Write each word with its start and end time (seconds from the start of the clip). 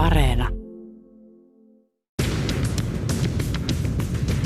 Areena. 0.00 0.48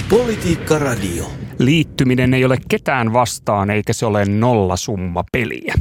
Politiikka 0.09 0.79
Radio. 0.79 1.25
Liittyminen 1.59 2.35
ei 2.35 2.45
ole 2.45 2.59
ketään 2.69 3.13
vastaan 3.13 3.71
eikä 3.71 3.93
se 3.93 4.07
ole 4.07 4.25
nollasumma 4.25 5.25
peliä. 5.33 5.75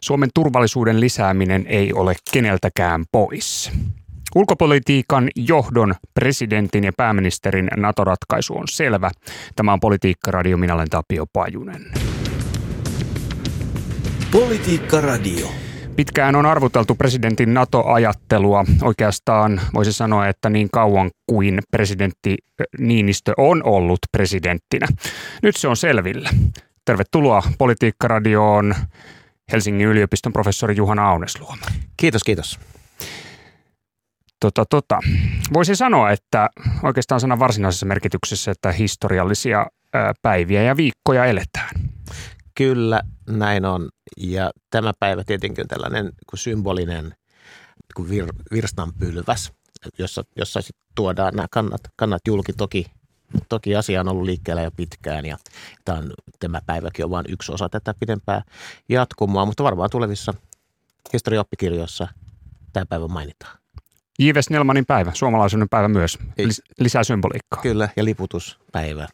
Suomen 0.00 0.28
turvallisuuden 0.34 1.00
lisääminen 1.00 1.66
ei 1.66 1.92
ole 1.92 2.14
keneltäkään 2.32 3.04
pois. 3.12 3.72
Ulkopolitiikan 4.34 5.28
johdon, 5.36 5.94
presidentin 6.14 6.84
ja 6.84 6.92
pääministerin 6.96 7.68
NATO-ratkaisu 7.76 8.56
on 8.56 8.68
selvä. 8.68 9.10
Tämä 9.56 9.72
on 9.72 9.80
Politiikka 9.80 10.30
Radio, 10.30 10.56
minä 10.56 10.74
olen 10.74 10.90
Tapio 10.90 11.26
Pajunen. 11.32 11.84
Politiikka 14.32 15.00
Radio. 15.00 15.63
Pitkään 15.96 16.36
on 16.36 16.46
arvoteltu 16.46 16.94
presidentin 16.94 17.54
NATO-ajattelua. 17.54 18.64
Oikeastaan 18.82 19.60
voisi 19.74 19.92
sanoa, 19.92 20.28
että 20.28 20.50
niin 20.50 20.68
kauan 20.72 21.10
kuin 21.26 21.60
presidentti 21.70 22.36
Niinistö 22.78 23.32
on 23.36 23.62
ollut 23.64 23.98
presidenttinä. 24.12 24.86
Nyt 25.42 25.56
se 25.56 25.68
on 25.68 25.76
selvillä. 25.76 26.30
Tervetuloa 26.84 27.42
Politiikka-radioon 27.58 28.74
Helsingin 29.52 29.88
yliopiston 29.88 30.32
professori 30.32 30.76
Juhana 30.76 31.10
Aunesluoma. 31.10 31.66
Kiitos, 31.96 32.24
kiitos. 32.24 32.60
Tota, 34.40 34.64
tota. 34.70 34.98
Voisin 35.52 35.76
sanoa, 35.76 36.10
että 36.10 36.50
oikeastaan 36.82 37.20
sanan 37.20 37.38
varsinaisessa 37.38 37.86
merkityksessä, 37.86 38.50
että 38.50 38.72
historiallisia 38.72 39.66
päiviä 40.22 40.62
ja 40.62 40.76
viikkoja 40.76 41.24
eletään. 41.24 41.93
Kyllä, 42.54 43.02
näin 43.28 43.64
on. 43.64 43.88
Ja 44.16 44.50
tämä 44.70 44.92
päivä 45.00 45.24
tietenkin 45.24 45.62
on 45.64 45.68
tällainen 45.68 46.12
kuin 46.30 46.40
symbolinen 46.40 47.14
kuin 47.94 48.10
vir, 48.10 48.26
virstanpylväs, 48.52 49.52
jossa, 49.98 50.22
jossa 50.36 50.62
sit 50.62 50.76
tuodaan 50.94 51.34
nämä 51.34 51.46
kannat, 51.50 51.80
kannat 51.96 52.22
julki. 52.28 52.52
Toki, 52.52 52.86
toki 53.48 53.76
asia 53.76 54.00
on 54.00 54.08
ollut 54.08 54.24
liikkeellä 54.24 54.62
jo 54.62 54.70
pitkään 54.70 55.26
ja 55.26 55.36
tämä, 55.84 55.98
on, 55.98 56.12
tämä 56.40 56.60
päiväkin 56.66 57.04
on 57.04 57.10
vain 57.10 57.26
yksi 57.28 57.52
osa 57.52 57.68
tätä 57.68 57.94
pidempää 58.00 58.42
jatkumoa, 58.88 59.46
mutta 59.46 59.64
varmaan 59.64 59.90
tulevissa 59.90 60.34
historiaoppikirjoissa 61.12 62.08
tämä 62.72 62.86
päivä 62.86 63.08
mainitaan. 63.08 63.58
J.V. 64.18 64.36
Snellmanin 64.40 64.86
päivä, 64.86 65.12
suomalaisuuden 65.14 65.68
päivä 65.68 65.88
myös, 65.88 66.18
lisää 66.78 67.04
symboliikkaa. 67.04 67.62
Kyllä, 67.62 67.88
ja 67.96 68.04
liputuspäivä 68.04 69.08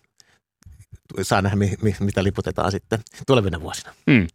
saa 1.22 1.42
nähdä, 1.42 1.56
mitä 2.00 2.24
liputetaan 2.24 2.70
sitten 2.70 2.98
tulevina 3.26 3.60
vuosina. 3.60 3.92
Mm. 4.06 4.26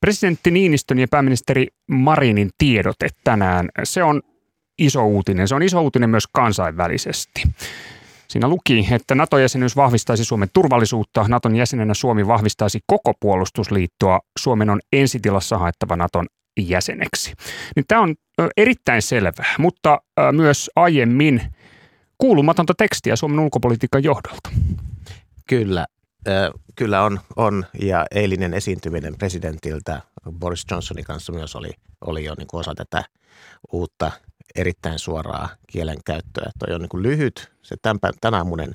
Presidentti 0.00 0.50
Niinistön 0.50 0.98
ja 0.98 1.08
pääministeri 1.08 1.66
Marinin 1.86 2.50
tiedote 2.58 3.08
tänään, 3.24 3.68
se 3.84 4.02
on 4.02 4.22
iso 4.78 5.06
uutinen. 5.06 5.48
Se 5.48 5.54
on 5.54 5.62
iso 5.62 5.82
uutinen 5.82 6.10
myös 6.10 6.26
kansainvälisesti. 6.32 7.42
Siinä 8.28 8.48
luki, 8.48 8.88
että 8.90 9.14
NATO-jäsenyys 9.14 9.76
vahvistaisi 9.76 10.24
Suomen 10.24 10.48
turvallisuutta. 10.52 11.24
Naton 11.28 11.56
jäsenenä 11.56 11.94
Suomi 11.94 12.26
vahvistaisi 12.26 12.80
koko 12.86 13.12
puolustusliittoa. 13.20 14.20
Suomen 14.38 14.70
on 14.70 14.80
ensitilassa 14.92 15.58
haettava 15.58 15.96
Naton 15.96 16.26
jäseneksi. 16.60 17.32
Niin 17.76 17.84
tämä 17.88 18.00
on 18.00 18.14
erittäin 18.56 19.02
selvää, 19.02 19.54
mutta 19.58 20.00
myös 20.32 20.70
aiemmin 20.76 21.42
kuulumatonta 22.18 22.74
tekstiä 22.78 23.16
Suomen 23.16 23.40
ulkopolitiikan 23.40 24.04
johdolta. 24.04 24.50
Kyllä, 25.48 25.86
Kyllä 26.76 27.02
on, 27.02 27.20
on, 27.36 27.66
ja 27.80 28.06
eilinen 28.10 28.54
esiintyminen 28.54 29.18
presidentiltä 29.18 30.02
Boris 30.32 30.64
Johnsonin 30.70 31.04
kanssa 31.04 31.32
myös 31.32 31.56
oli, 31.56 31.70
oli 32.00 32.24
jo 32.24 32.34
niin 32.38 32.46
kuin 32.46 32.60
osa 32.60 32.74
tätä 32.74 33.04
uutta 33.72 34.12
erittäin 34.56 34.98
suoraa 34.98 35.48
kielenkäyttöä. 35.66 36.50
Tuo 36.58 36.74
on 36.74 36.80
niin 36.80 36.88
kuin 36.88 37.02
lyhyt, 37.02 37.52
se 37.62 37.76
tämän, 37.82 37.98
tänä 38.20 38.36
aamunen 38.36 38.72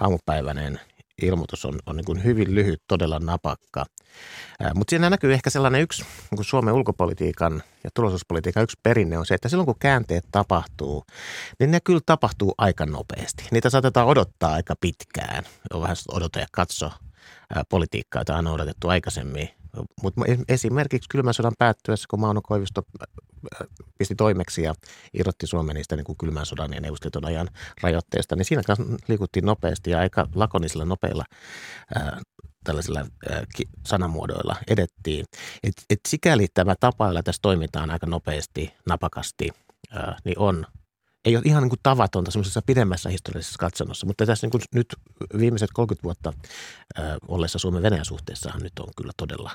aamupäiväinen 0.00 0.80
ilmoitus 1.22 1.64
on, 1.64 1.78
on 1.86 1.96
niin 1.96 2.24
hyvin 2.24 2.54
lyhyt, 2.54 2.82
todella 2.88 3.18
napakka. 3.18 3.84
Mutta 4.74 4.90
siinä 4.90 5.10
näkyy 5.10 5.32
ehkä 5.32 5.50
sellainen 5.50 5.80
yksi 5.80 6.04
niin 6.30 6.44
Suomen 6.44 6.74
ulkopolitiikan 6.74 7.62
ja 7.84 7.90
turvallisuuspolitiikan 7.94 8.62
yksi 8.62 8.80
perinne 8.82 9.18
on 9.18 9.26
se, 9.26 9.34
että 9.34 9.48
silloin 9.48 9.66
kun 9.66 9.78
käänteet 9.78 10.24
tapahtuu, 10.30 11.04
niin 11.60 11.70
ne 11.70 11.80
kyllä 11.80 12.00
tapahtuu 12.06 12.54
aika 12.58 12.86
nopeasti. 12.86 13.44
Niitä 13.50 13.70
saatetaan 13.70 14.06
odottaa 14.06 14.52
aika 14.52 14.74
pitkään. 14.80 15.44
On 15.74 15.82
vähän 15.82 15.96
odota 16.12 16.38
ja 16.38 16.46
katso 16.52 16.90
politiikkaa, 17.68 18.20
jota 18.20 18.36
on 18.36 18.46
odotettu 18.46 18.88
aikaisemmin. 18.88 19.48
Mutta 20.02 20.20
esimerkiksi 20.48 21.08
kylmän 21.08 21.34
sodan 21.34 21.52
päättyessä, 21.58 22.06
kun 22.10 22.20
Mauno 22.20 22.40
Koivisto 22.42 22.82
pisti 23.98 24.14
toimeksi 24.14 24.62
ja 24.62 24.74
irrotti 25.14 25.46
Suomen 25.46 25.76
niistä 25.76 25.96
niin 25.96 26.04
kuin 26.04 26.18
kylmän 26.18 26.46
sodan 26.46 26.72
ja 26.72 26.80
neuvostoliiton 26.80 27.24
ajan 27.24 27.48
rajoitteista, 27.82 28.36
niin 28.36 28.44
siinä 28.44 28.62
liikuttiin 29.08 29.44
nopeasti 29.44 29.90
ja 29.90 29.98
aika 29.98 30.26
lakonisilla 30.34 30.84
nopeilla 30.84 31.24
ää, 31.94 32.20
tällaisilla 32.64 33.06
sanamuodoilla 33.86 34.56
edettiin. 34.68 35.24
Et, 35.64 35.72
et 35.90 36.00
sikäli 36.08 36.46
tämä 36.54 36.74
tapa, 36.80 37.06
jolla 37.06 37.22
tässä 37.22 37.42
toimitaan 37.42 37.90
aika 37.90 38.06
nopeasti, 38.06 38.74
napakasti, 38.86 39.50
niin 40.24 40.38
on 40.38 40.66
ei 41.24 41.36
ole 41.36 41.42
ihan 41.46 41.62
niin 41.62 41.70
kuin 41.70 41.80
tavatonta 41.82 42.30
semmoisessa 42.30 42.62
pidemmässä 42.66 43.08
historiallisessa 43.08 43.58
katsannossa, 43.58 44.06
mutta 44.06 44.26
tässä 44.26 44.46
niin 44.46 44.50
kuin 44.50 44.62
nyt 44.74 44.86
viimeiset 45.38 45.70
30 45.74 46.02
vuotta 46.04 46.32
ää, 46.96 47.16
ollessa 47.28 47.58
Suomen 47.58 47.82
Venäjän 47.82 48.04
suhteessahan 48.04 48.62
nyt 48.62 48.78
on 48.78 48.88
kyllä 48.96 49.12
todella 49.16 49.50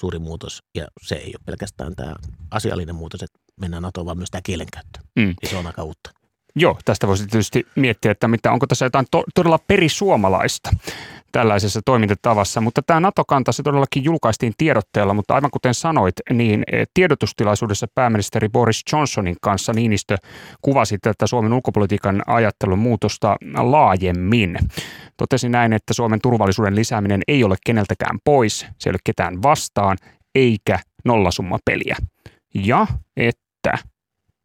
suuri 0.00 0.18
muutos 0.18 0.62
ja 0.74 0.86
se 1.02 1.14
ei 1.14 1.28
ole 1.28 1.42
pelkästään 1.46 1.96
tämä 1.96 2.14
asiallinen 2.50 2.94
muutos, 2.94 3.22
että 3.22 3.38
mennään 3.60 3.82
NATOon, 3.82 4.06
vaan 4.06 4.18
myös 4.18 4.30
tämä 4.30 4.42
kielenkäyttö. 4.42 5.00
Mm. 5.16 5.34
Ja 5.42 5.48
se 5.48 5.56
on 5.56 5.66
aika 5.66 5.82
uutta. 5.82 6.10
Joo, 6.58 6.78
tästä 6.84 7.06
voisi 7.06 7.26
tietysti 7.26 7.66
miettiä, 7.76 8.10
että 8.10 8.28
mitä, 8.28 8.52
onko 8.52 8.66
tässä 8.66 8.84
jotain 8.84 9.06
to, 9.10 9.24
todella 9.34 9.58
perisuomalaista 9.58 10.70
tällaisessa 11.32 11.80
toimintatavassa, 11.84 12.60
mutta 12.60 12.82
tämä 12.82 13.00
NATO-kanta 13.00 13.52
se 13.52 13.62
todellakin 13.62 14.04
julkaistiin 14.04 14.52
tiedotteella, 14.58 15.14
mutta 15.14 15.34
aivan 15.34 15.50
kuten 15.50 15.74
sanoit, 15.74 16.14
niin 16.32 16.64
eh, 16.72 16.86
tiedotustilaisuudessa 16.94 17.86
pääministeri 17.94 18.48
Boris 18.48 18.82
Johnsonin 18.92 19.36
kanssa 19.42 19.72
Niinistö 19.72 20.16
kuvasi 20.62 20.98
tätä 20.98 21.26
Suomen 21.26 21.52
ulkopolitiikan 21.52 22.22
ajattelun 22.26 22.78
muutosta 22.78 23.36
laajemmin. 23.56 24.58
Totesi 25.16 25.48
näin, 25.48 25.72
että 25.72 25.94
Suomen 25.94 26.20
turvallisuuden 26.22 26.74
lisääminen 26.76 27.22
ei 27.28 27.44
ole 27.44 27.56
keneltäkään 27.66 28.18
pois, 28.24 28.66
se 28.78 28.88
ei 28.88 28.92
ole 28.92 28.98
ketään 29.04 29.42
vastaan, 29.42 29.96
eikä 30.34 30.78
nollasummapeliä. 31.04 31.96
Ja 32.54 32.86
että 33.16 33.78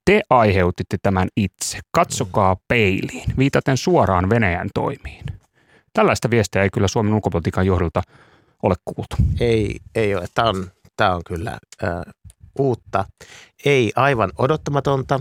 te 0.06 0.22
aiheutitte 0.30 0.98
tämän 1.02 1.28
itse. 1.38 1.80
Katsokaa 1.92 2.58
peiliin, 2.68 3.34
viitaten 3.38 3.78
suoraan 3.78 4.30
Venäjän 4.30 4.70
toimiin. 4.74 5.41
Tällaista 5.94 6.30
viestiä 6.30 6.64
ei 6.64 6.70
kyllä 6.70 6.88
Suomen 6.88 7.14
ulkopolitiikan 7.14 7.66
johdolta 7.66 8.02
ole 8.64 8.76
kuultu. 8.86 9.16
Ei, 9.40 9.80
ei 9.96 10.16
ole. 10.16 10.28
Tämä 10.34 10.50
on, 10.50 10.72
tämä 10.98 11.16
on 11.16 11.22
kyllä 11.26 11.52
äh, 11.84 12.14
uutta. 12.60 13.06
Ei 13.66 13.92
aivan 13.96 14.32
odottamatonta, 14.38 15.20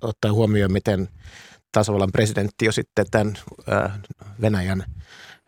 ottaen 0.00 0.34
huomioon, 0.34 0.72
miten 0.72 1.08
tasavallan 1.72 2.12
presidentti 2.12 2.64
jo 2.64 2.72
sitten 2.72 3.06
tämän 3.10 3.34
äh, 3.72 3.92
Venäjän 4.40 4.84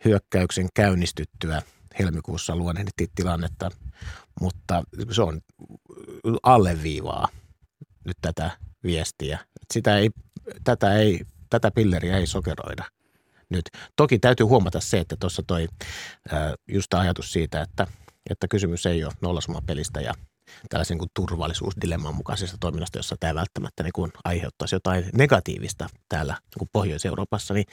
hyökkäyksen 0.05 0.67
käynnistyttyä 0.73 1.61
helmikuussa 1.99 2.55
luonnehditti 2.55 3.07
tilannetta, 3.15 3.71
mutta 4.41 4.83
se 5.11 5.21
on 5.21 5.41
alleviivaa 6.43 7.27
nyt 8.05 8.17
tätä 8.21 8.51
viestiä. 8.83 9.39
Sitä 9.73 9.97
ei, 9.97 10.09
tätä, 10.63 10.93
ei, 10.93 11.21
tätä 11.49 11.71
pilleriä 11.71 12.17
ei 12.17 12.27
sokeroida 12.27 12.85
nyt. 13.49 13.65
Toki 13.95 14.19
täytyy 14.19 14.45
huomata 14.45 14.79
se, 14.79 14.99
että 14.99 15.15
tuossa 15.19 15.43
toi 15.47 15.67
just 16.67 16.93
ajatus 16.93 17.33
siitä, 17.33 17.61
että, 17.61 17.87
että 18.29 18.47
kysymys 18.47 18.85
ei 18.85 19.03
ole 19.03 19.13
nollasumapelistä 19.21 20.01
ja 20.01 20.13
tällaisen 20.69 20.97
kuin 20.97 21.09
turvallisuusdilemman 21.13 22.15
mukaisesta 22.15 22.57
toiminnasta, 22.59 22.99
jossa 22.99 23.15
tämä 23.19 23.35
välttämättä 23.35 23.83
niin 23.83 23.93
kuin 23.93 24.11
aiheuttaisi 24.23 24.75
jotain 24.75 25.05
negatiivista 25.13 25.89
täällä 26.09 26.33
niin 26.33 26.59
kuin 26.59 26.69
Pohjois-Euroopassa, 26.73 27.53
niin, 27.53 27.65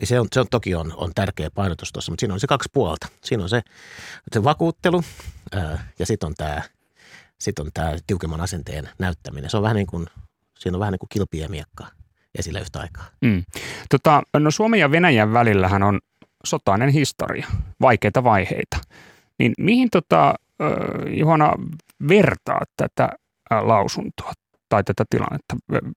niin 0.00 0.08
se, 0.08 0.20
on, 0.20 0.28
se 0.32 0.40
on 0.40 0.46
toki 0.50 0.74
on, 0.74 0.92
on 0.96 1.10
tärkeä 1.14 1.50
painotus 1.54 1.92
tuossa, 1.92 2.12
mutta 2.12 2.20
siinä 2.20 2.34
on 2.34 2.40
se 2.40 2.46
kaksi 2.46 2.68
puolta. 2.72 3.08
Siinä 3.24 3.42
on 3.42 3.48
se, 3.48 3.62
se 4.32 4.44
vakuuttelu 4.44 5.02
ää, 5.52 5.88
ja 5.98 6.06
sitten 6.06 6.26
on 6.26 6.34
tämä 6.34 6.62
sitten 7.42 7.66
on 7.66 7.70
tämä 7.74 7.96
tiukemman 8.06 8.40
asenteen 8.40 8.88
näyttäminen. 8.98 9.50
Se 9.50 9.56
on 9.56 9.62
vähän 9.62 9.76
niin 9.76 9.86
kuin, 9.86 10.06
siinä 10.58 10.76
on 10.76 10.80
vähän 10.80 10.92
niin 10.92 10.98
kuin 10.98 11.08
kilpi 11.08 11.38
ja 11.38 11.48
miekka 11.48 11.86
esillä 12.38 12.60
yhtä 12.60 12.80
aikaa. 12.80 13.04
Mm. 13.20 13.42
Tota, 13.90 14.22
no 14.38 14.50
Suomen 14.50 14.80
ja 14.80 14.90
Venäjän 14.90 15.32
välillähän 15.32 15.82
on 15.82 16.00
sotainen 16.44 16.88
historia, 16.88 17.46
vaikeita 17.80 18.24
vaiheita. 18.24 18.76
Niin 19.38 19.52
mihin 19.58 19.90
tota, 19.90 20.34
Juhana 21.18 21.52
vertaa 22.08 22.60
tätä 22.76 23.08
lausuntoa? 23.50 24.32
Tai 24.72 24.84
tätä 24.84 25.04
tilannetta? 25.10 25.56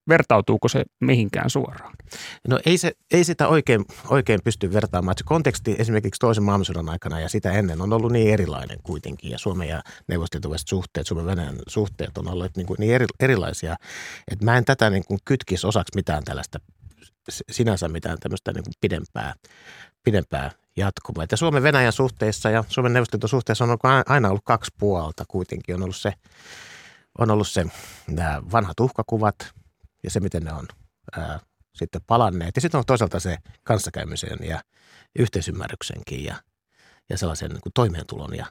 Vertautuuko 0.09 0.67
se 0.67 0.83
mihinkään 0.99 1.49
suoraan? 1.49 1.93
No 2.47 2.59
ei, 2.65 2.77
se, 2.77 2.91
ei 3.11 3.23
sitä 3.23 3.47
oikein, 3.47 3.85
oikein 4.09 4.39
pysty 4.43 4.73
vertaamaan. 4.73 5.15
Se 5.17 5.23
konteksti 5.23 5.75
esimerkiksi 5.79 6.19
toisen 6.19 6.43
maailmansodan 6.43 6.89
aikana 6.89 7.19
ja 7.19 7.29
sitä 7.29 7.51
ennen 7.51 7.81
on 7.81 7.93
ollut 7.93 8.11
niin 8.11 8.33
erilainen 8.33 8.77
kuitenkin. 8.83 9.31
Ja 9.31 9.37
Suomen 9.37 9.67
ja 9.67 9.81
neuvostoliiton 10.07 10.59
suhteet, 10.65 11.07
Suomen 11.07 11.25
Venäjän 11.25 11.55
suhteet 11.67 12.17
on 12.17 12.27
ollut 12.27 12.57
niin, 12.57 12.67
kuin 12.67 12.77
niin 12.79 12.93
eri, 12.93 13.05
erilaisia. 13.19 13.75
Että 14.31 14.45
mä 14.45 14.57
en 14.57 14.65
tätä 14.65 14.89
niin 14.89 15.05
kuin 15.07 15.19
kytkisi 15.25 15.67
osaksi 15.67 15.91
mitään 15.95 16.23
tällaista 16.23 16.59
sinänsä 17.51 17.87
mitään 17.87 18.17
tämmöistä 18.19 18.51
niin 18.51 18.63
kuin 18.63 18.73
pidempää, 18.81 19.33
pidempää 20.03 20.51
jatkumoa. 20.77 21.23
Että 21.23 21.35
Suomen 21.35 21.63
Venäjän 21.63 21.93
suhteissa 21.93 22.49
ja 22.49 22.63
Suomen 22.67 22.93
neuvostoliiton 22.93 23.29
suhteissa 23.29 23.63
on 23.65 23.77
aina 24.05 24.29
ollut 24.29 24.45
kaksi 24.45 24.71
puolta 24.79 25.23
kuitenkin. 25.27 25.75
On 25.75 25.83
ollut 25.83 25.95
se, 25.95 26.13
on 27.19 27.31
ollut 27.31 27.47
se 27.47 27.65
nämä 28.07 28.41
vanhat 28.51 28.79
uhkakuvat 28.79 29.35
ja 30.03 30.11
se, 30.11 30.19
miten 30.19 30.43
ne 30.43 30.53
on 30.53 30.67
ää, 31.17 31.39
sitten 31.75 32.01
palanneet. 32.07 32.55
Ja 32.55 32.61
sitten 32.61 32.77
on 32.77 32.85
toisaalta 32.85 33.19
se 33.19 33.37
kanssakäymisen 33.63 34.37
ja 34.41 34.61
yhteisymmärryksenkin 35.19 36.23
ja, 36.23 36.35
ja 37.09 37.17
sellaisen 37.17 37.51
niin 37.51 37.61
kuin 37.61 37.73
toimeentulon 37.73 38.35
ja 38.35 38.45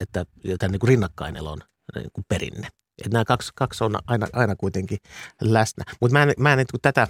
että 0.00 0.24
tämän 0.58 0.72
niin 0.72 0.80
kuin 0.80 0.88
rinnakkainelon 0.88 1.58
niin 1.94 2.10
kuin 2.12 2.24
perinne. 2.28 2.68
Että 2.98 3.12
nämä 3.12 3.24
kaksi, 3.24 3.52
kaksi 3.54 3.84
on 3.84 3.98
aina, 4.06 4.26
aina 4.32 4.56
kuitenkin 4.56 4.98
läsnä. 5.40 5.84
Mutta 6.00 6.12
mä 6.12 6.22
en, 6.22 6.32
mä 6.38 6.52
en 6.52 6.58
niin 6.58 6.66
kuin 6.70 6.80
tätä, 6.80 7.08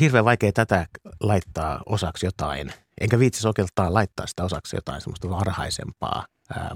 hirveän 0.00 0.24
vaikea 0.24 0.52
tätä 0.52 0.86
laittaa 1.20 1.82
osaksi 1.86 2.26
jotain– 2.26 2.72
enkä 3.00 3.18
viitsi 3.18 3.48
oikeastaan 3.48 3.94
laittaa 3.94 4.26
sitä 4.26 4.44
osaksi 4.44 4.76
jotain 4.76 5.00
semmoista 5.00 5.30
varhaisempaa 5.30 6.26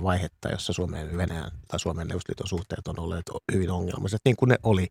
vaihetta, 0.02 0.48
jossa 0.48 0.72
Suomen 0.72 1.16
Venäjän 1.16 1.50
tai 1.68 1.80
Suomen 1.80 2.08
Neuvostoliiton 2.08 2.46
suhteet 2.46 2.88
on 2.88 3.00
olleet 3.00 3.30
hyvin 3.52 3.70
ongelmalliset, 3.70 4.20
niin 4.24 4.36
kuin 4.36 4.48
ne 4.48 4.56
oli 4.62 4.88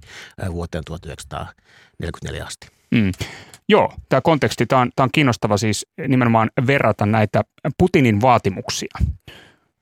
vuoteen 0.52 0.84
1944 0.84 2.46
asti. 2.46 2.68
Mm. 2.92 3.12
Joo, 3.70 3.94
tämä 4.10 4.22
konteksti, 4.22 4.66
tämä 4.66 4.82
on, 4.82 4.92
on 5.00 5.10
kiinnostava 5.12 5.58
siis 5.58 5.88
nimenomaan 6.08 6.50
verrata 6.68 7.06
näitä 7.06 7.42
Putinin 7.78 8.22
vaatimuksia. 8.22 8.98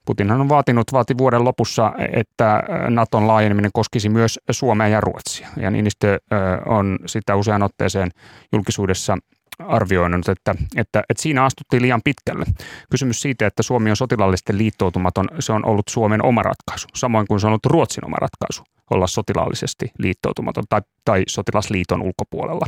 Putinhan 0.05 0.41
on 0.41 0.49
vaatinut, 0.49 0.93
vaati 0.93 1.17
vuoden 1.17 1.43
lopussa, 1.43 1.93
että 2.11 2.63
Naton 2.89 3.27
laajeneminen 3.27 3.71
koskisi 3.73 4.09
myös 4.09 4.39
Suomea 4.51 4.87
ja 4.87 5.01
Ruotsia. 5.01 5.47
Ja 5.57 5.71
Niinistö 5.71 6.19
on 6.65 6.99
sitä 7.05 7.35
usean 7.35 7.63
otteeseen 7.63 8.11
julkisuudessa 8.51 9.17
arvioinut, 9.59 10.29
että, 10.29 10.55
että, 10.75 11.03
että 11.09 11.21
siinä 11.23 11.45
astuttiin 11.45 11.81
liian 11.81 12.01
pitkälle. 12.03 12.45
Kysymys 12.91 13.21
siitä, 13.21 13.47
että 13.47 13.63
Suomi 13.63 13.89
on 13.89 13.95
sotilaallisesti 13.95 14.57
liittoutumaton, 14.57 15.27
se 15.39 15.53
on 15.53 15.65
ollut 15.65 15.87
Suomen 15.89 16.25
oma 16.25 16.43
ratkaisu, 16.43 16.87
samoin 16.95 17.27
kuin 17.27 17.39
se 17.39 17.47
on 17.47 17.51
ollut 17.51 17.65
Ruotsin 17.65 18.05
oma 18.05 18.17
ratkaisu 18.21 18.63
olla 18.91 19.07
sotilaallisesti 19.07 19.91
liittoutumaton 19.97 20.63
tai, 20.69 20.81
tai 21.05 21.23
sotilasliiton 21.27 22.01
ulkopuolella, 22.01 22.65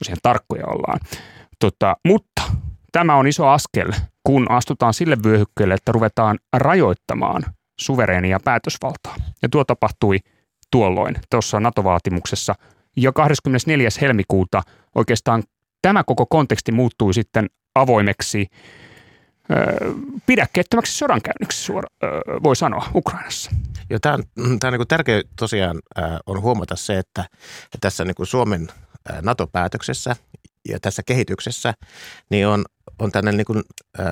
jos 0.00 0.08
ihan 0.08 0.18
tarkkoja 0.22 0.66
ollaan. 0.66 1.00
Tota, 1.58 1.96
mutta 2.04 2.42
tämä 2.92 3.16
on 3.16 3.26
iso 3.26 3.48
askel, 3.48 3.92
kun 4.24 4.50
astutaan 4.50 4.94
sille 4.94 5.16
vyöhykkeelle, 5.24 5.74
että 5.74 5.92
ruvetaan 5.92 6.38
rajoittamaan 6.52 7.42
suvereenia 7.80 8.40
päätösvaltaa. 8.44 9.14
Ja 9.42 9.48
tuo 9.48 9.64
tapahtui 9.64 10.18
tuolloin 10.70 11.16
tuossa 11.30 11.60
NATO-vaatimuksessa. 11.60 12.54
Ja 12.96 13.12
24. 13.12 13.88
helmikuuta 14.00 14.62
oikeastaan 14.94 15.42
tämä 15.82 16.04
koko 16.04 16.26
konteksti 16.26 16.72
muuttui 16.72 17.14
sitten 17.14 17.46
avoimeksi 17.74 18.46
pidäkkeettömäksi 20.26 20.98
sodankäynniksi, 20.98 21.64
suora, 21.64 21.88
voi 22.42 22.56
sanoa, 22.56 22.90
Ukrainassa. 22.94 23.50
Joo, 23.90 23.98
tämä 23.98 24.14
on, 24.14 24.24
tämä 24.58 24.72
on 24.72 24.78
niin 24.78 24.88
tärkeää 24.88 25.22
tosiaan 25.38 25.78
on 26.26 26.42
huomata 26.42 26.76
se, 26.76 26.98
että 26.98 27.24
tässä 27.80 28.04
niin 28.04 28.14
Suomen 28.26 28.68
NATO-päätöksessä 29.22 30.16
ja 30.68 30.80
tässä 30.80 31.02
kehityksessä 31.06 31.74
niin 32.30 32.46
on, 32.46 32.64
on, 32.98 33.10
niin 33.32 33.44
kuin, 33.44 33.62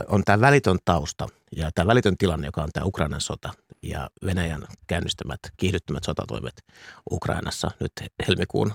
on 0.09 0.23
tämä 0.25 0.41
välitön 0.41 0.79
tausta 0.85 1.27
ja 1.57 1.71
tämä 1.75 1.87
välitön 1.87 2.17
tilanne, 2.17 2.47
joka 2.47 2.63
on 2.63 2.71
tämä 2.73 2.87
Ukrainan 2.87 3.21
sota 3.21 3.53
ja 3.82 4.11
Venäjän 4.25 4.67
käynnistämät 4.87 5.40
kiihdyttömät 5.56 6.05
sotatoimet 6.05 6.64
Ukrainassa 7.11 7.70
nyt 7.81 7.93
helmikuun 8.28 8.73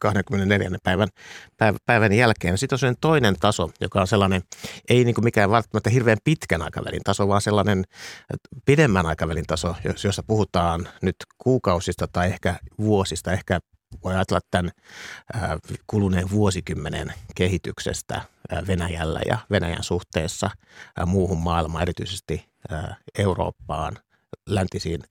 24. 0.00 0.70
päivän, 0.82 1.08
päivän 1.86 2.12
jälkeen. 2.12 2.58
Sitten 2.58 2.78
on 2.88 2.94
toinen 3.00 3.36
taso, 3.40 3.70
joka 3.80 4.00
on 4.00 4.06
sellainen, 4.06 4.42
ei 4.88 5.04
niin 5.04 5.14
kuin 5.14 5.24
mikään 5.24 5.50
välttämättä 5.50 5.90
hirveän 5.90 6.18
pitkän 6.24 6.62
aikavälin 6.62 7.02
taso, 7.04 7.28
vaan 7.28 7.42
sellainen 7.42 7.84
pidemmän 8.64 9.06
aikavälin 9.06 9.46
taso, 9.46 9.76
jossa 10.04 10.22
puhutaan 10.22 10.88
nyt 11.02 11.16
kuukausista 11.38 12.08
tai 12.08 12.26
ehkä 12.26 12.56
vuosista, 12.78 13.32
ehkä 13.32 13.60
voi 14.04 14.14
ajatella 14.14 14.40
tämän 14.50 14.70
kuluneen 15.86 16.30
vuosikymmenen 16.30 17.12
kehityksestä 17.34 18.22
Venäjällä 18.66 19.20
ja 19.26 19.38
Venäjän 19.50 19.82
suhteessa 19.82 20.50
muuhun 21.06 21.38
maailmaan, 21.38 21.82
erityisesti 21.82 22.50
Eurooppaan, 23.18 23.96
läntisiin 24.46 25.02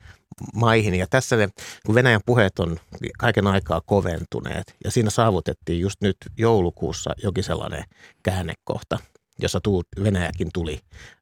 maihin. 0.54 0.96
Ja 0.96 1.08
tässä 1.10 1.36
ne, 1.36 1.50
kun 1.86 1.96
Venäjän 1.96 2.22
puheet 2.26 2.60
on 2.60 2.80
kaiken 3.18 3.48
aikaa 3.48 3.82
koventuneet 3.86 4.76
ja 4.84 4.92
siinä 4.92 5.10
saavutettiin 5.10 5.80
just 5.80 6.02
nyt 6.02 6.18
joulukuussa 6.38 7.12
jokin 7.24 7.44
sellainen 7.44 7.84
käännekohta, 8.24 9.00
jossa 9.40 9.60
Venäjäkin 10.04 10.50
tuli 10.54 10.80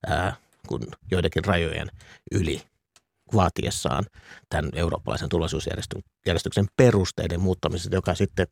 ää, 0.08 0.36
kun 0.68 0.88
joidenkin 1.12 1.46
rajojen 1.46 1.88
yli 2.32 2.62
vaatiessaan 3.35 4.06
tämän 4.50 4.71
eurooppalaisen 4.75 5.29
turvallisuusjärjestyksen 5.29 6.65
perusteiden 6.77 7.39
muuttamisesta, 7.39 7.95
joka 7.95 8.15
sitten 8.15 8.47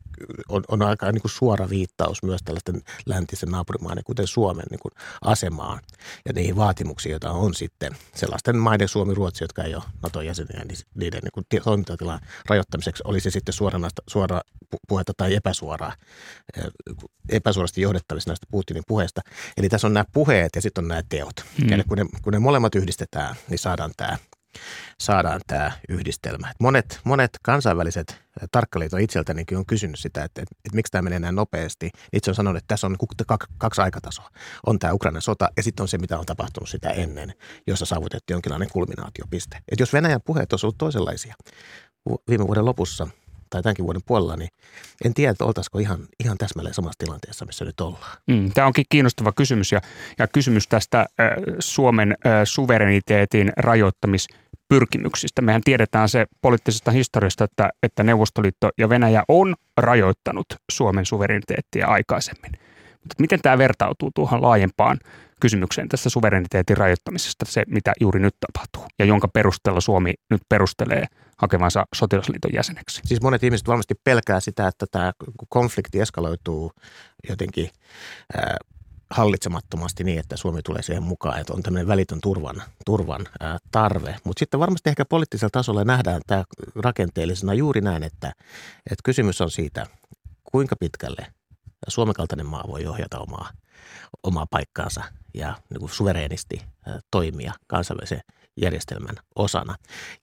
on, 0.50 0.64
on 0.68 0.82
aika 0.82 1.12
niin 1.12 1.22
kuin 1.22 1.32
suora 1.32 1.70
viittaus 1.70 2.24
myös 2.24 2.42
tällaisten 2.46 2.82
läntisen 3.06 3.50
naapurimaiden, 3.50 4.04
kuten 4.04 4.28
Suomen 4.28 4.66
niin 4.70 4.80
kuin 4.80 4.92
asemaan 5.22 5.80
ja 6.26 6.34
niihin 6.34 6.56
vaatimuksiin, 6.56 7.12
joita 7.12 7.32
on 7.32 7.54
sitten 7.54 7.96
sellaisten 8.16 8.58
maiden 8.58 8.88
Suomi, 8.88 9.14
Ruotsi, 9.14 9.44
jotka 9.44 9.64
ei 9.64 9.76
ole 9.76 9.84
NATO-jäseniä, 10.04 10.66
niin 10.66 10.78
niiden 10.96 11.22
niin 11.24 11.32
kuin 11.32 11.46
toimintatilan 11.64 12.20
rajoittamiseksi 12.50 13.04
oli 13.06 13.20
se 13.20 13.30
sitten 13.30 13.54
suoranaista, 13.54 14.02
suora 14.08 14.42
puhetta 14.88 15.14
tai 15.18 15.36
epäsuoraa, 15.36 15.94
epäsuorasti 17.30 17.82
johdettavissa 17.82 18.30
näistä 18.30 18.48
Putinin 18.52 18.84
puheista. 18.88 19.22
Eli 19.58 19.70
tässä 19.70 19.88
on 19.88 19.94
nämä 19.94 20.06
puheet 20.14 20.56
ja 20.56 20.62
sitten 20.62 20.84
on 20.84 20.88
nämä 20.88 21.04
teot. 21.10 21.46
Hmm. 21.60 21.70
Ja 21.70 21.84
kun 21.84 21.98
ne, 21.98 22.06
kun 22.22 22.34
ne 22.34 22.40
molemmat 22.40 22.76
yhdistetään, 22.76 23.36
niin 23.50 23.60
saadaan 23.60 23.92
tämä 23.98 24.18
saadaan 25.00 25.42
tämä 25.48 25.72
yhdistelmä. 25.90 26.52
Monet, 26.60 27.00
monet 27.04 27.40
kansainväliset 27.42 28.22
tarkkaliiton 28.52 29.00
itseltänikin 29.00 29.58
on 29.58 29.66
kysynyt 29.66 30.00
sitä, 30.00 30.24
että, 30.24 30.42
että, 30.42 30.56
että 30.66 30.76
miksi 30.76 30.92
tämä 30.92 31.02
menee 31.02 31.20
näin 31.20 31.36
nopeasti. 31.36 31.92
Itse 32.14 32.32
on 32.32 32.36
sanonut, 32.36 32.58
että 32.58 32.68
tässä 32.68 32.88
on 32.88 32.98
kaksi, 33.28 33.50
kaksi 33.58 33.82
aikatasoa. 33.82 34.30
On 34.66 34.80
tämä 34.80 34.94
Ukrainan 34.94 35.22
sota 35.22 35.50
ja 35.58 35.64
sitten 35.64 35.84
on 35.84 35.88
se, 35.88 35.98
mitä 35.98 36.20
on 36.20 36.26
tapahtunut 36.26 36.70
sitä 36.70 36.90
ennen, 36.90 37.34
jossa 37.68 37.86
saavutettiin 37.86 38.36
jonkinlainen 38.36 38.70
kulminaatiopiste. 38.72 39.58
Että 39.58 39.82
jos 39.82 39.94
Venäjän 39.94 40.22
puheet 40.26 40.54
olisivat 40.54 40.64
ollut 40.64 40.78
toisenlaisia 40.78 41.36
viime 42.28 42.48
vuoden 42.48 42.66
lopussa– 42.66 43.08
tai 43.50 43.64
tämänkin 43.64 43.86
vuoden 43.86 44.02
puolella, 44.06 44.38
niin 44.38 44.50
en 45.06 45.14
tiedä, 45.14 45.32
että 45.32 45.46
oltaisiko 45.46 45.80
ihan, 45.80 46.08
ihan 46.24 46.38
täsmälleen 46.38 46.74
samassa 46.74 46.98
tilanteessa, 46.98 47.46
missä 47.46 47.66
nyt 47.66 47.82
ollaan. 47.82 48.18
Mm, 48.28 48.52
tämä 48.54 48.68
onkin 48.68 48.86
kiinnostava 48.90 49.32
kysymys 49.32 49.72
ja, 49.72 49.82
ja 50.20 50.28
kysymys 50.28 50.68
tästä 50.68 51.00
äh, 51.00 51.06
Suomen 51.60 52.12
äh, 52.12 52.42
suvereniteetin 52.44 53.52
rajoittamispyrkimyksistä. 54.72 55.42
Mehän 55.42 55.62
tiedetään 55.64 56.10
se 56.10 56.26
poliittisesta 56.42 56.92
historiasta, 56.92 57.44
että, 57.44 57.70
että 57.84 58.04
Neuvostoliitto 58.04 58.70
ja 58.78 58.90
Venäjä 58.90 59.24
on 59.28 59.56
rajoittanut 59.78 60.46
Suomen 60.72 61.06
suvereniteettia 61.06 61.88
aikaisemmin. 61.88 62.52
Mutta 62.92 63.16
miten 63.20 63.40
tämä 63.42 63.58
vertautuu 63.58 64.12
tuohon 64.16 64.42
laajempaan 64.42 65.00
kysymykseen 65.42 65.90
tästä 65.90 66.10
suvereniteetin 66.10 66.78
rajoittamisesta, 66.78 67.46
se 67.46 67.64
mitä 67.68 67.94
juuri 68.00 68.20
nyt 68.20 68.36
tapahtuu 68.40 68.88
ja 69.00 69.06
jonka 69.06 69.28
perusteella 69.28 69.82
Suomi 69.82 70.14
nyt 70.30 70.42
perustelee 70.50 71.06
hakevansa 71.38 71.86
sotilasliiton 71.96 72.54
jäseneksi. 72.54 73.02
Siis 73.06 73.22
monet 73.22 73.44
ihmiset 73.44 73.68
varmasti 73.68 73.94
pelkää 74.04 74.40
sitä, 74.40 74.68
että 74.68 74.86
tämä 74.92 75.12
konflikti 75.50 76.00
eskaloituu 76.00 76.72
jotenkin 77.30 77.70
äh, 78.38 78.44
hallitsemattomasti 79.10 80.04
niin, 80.04 80.20
että 80.20 80.38
Suomi 80.38 80.62
tulee 80.62 80.82
siihen 80.82 81.04
mukaan, 81.04 81.40
että 81.40 81.54
on 81.54 81.64
tämmöinen 81.64 81.88
välitön 81.88 82.22
turvan, 82.22 82.64
turvan 82.86 83.28
ää, 83.40 83.58
tarve. 83.72 84.16
Mutta 84.24 84.40
sitten 84.40 84.60
varmasti 84.60 84.90
ehkä 84.90 85.06
poliittisella 85.06 85.50
tasolla 85.50 85.84
nähdään 85.84 86.22
tämä 86.28 86.44
rakenteellisena 86.76 87.54
juuri 87.54 87.82
näin, 87.82 88.04
että, 88.04 88.28
että 88.92 89.04
kysymys 89.04 89.42
on 89.42 89.52
siitä, 89.52 89.86
kuinka 90.44 90.76
pitkälle 90.80 91.28
Suomen 91.88 92.14
kaltainen 92.14 92.46
maa 92.46 92.64
voi 92.68 92.86
ohjata 92.86 93.20
omaa, 93.20 93.50
omaa 94.24 94.46
paikkaansa 94.52 95.04
ja 95.34 95.56
niin 95.70 95.80
kuin 95.80 95.90
suvereenisti 95.90 96.62
toimia 97.12 97.54
kansainvälisen 97.68 98.22
järjestelmän 98.62 99.16
osana. 99.36 99.76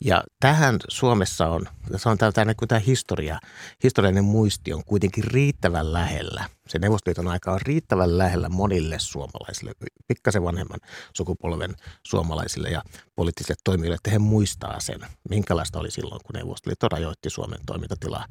Ja 0.04 0.24
tähän 0.40 0.76
Suomessa 0.88 1.48
on, 1.48 1.66
se 1.96 2.08
on 2.08 2.18
tämä, 2.18 2.32
tämä, 2.32 2.54
tämä 2.68 2.78
historia, 2.78 3.38
historiallinen 3.84 4.24
muisti 4.24 4.72
on 4.72 4.84
kuitenkin 4.84 5.24
riittävän 5.24 5.92
lähellä. 5.92 6.44
Se 6.68 6.78
Neuvostoliiton 6.78 7.28
aika 7.28 7.52
on 7.52 7.60
riittävän 7.62 8.18
lähellä 8.18 8.48
monille 8.48 8.98
suomalaisille, 8.98 9.72
pikkasen 10.08 10.44
vanhemman 10.44 10.80
sukupolven 11.16 11.74
suomalaisille 12.02 12.68
ja 12.68 12.82
poliittisille 13.14 13.56
toimijoille, 13.64 13.94
että 13.94 14.10
he 14.10 14.18
muistaa 14.18 14.80
sen, 14.80 15.00
minkälaista 15.30 15.78
oli 15.78 15.90
silloin, 15.90 16.20
kun 16.24 16.34
Neuvostoliitto 16.34 16.88
rajoitti 16.88 17.30
Suomen 17.30 17.60
toimintatilaa, 17.66 18.26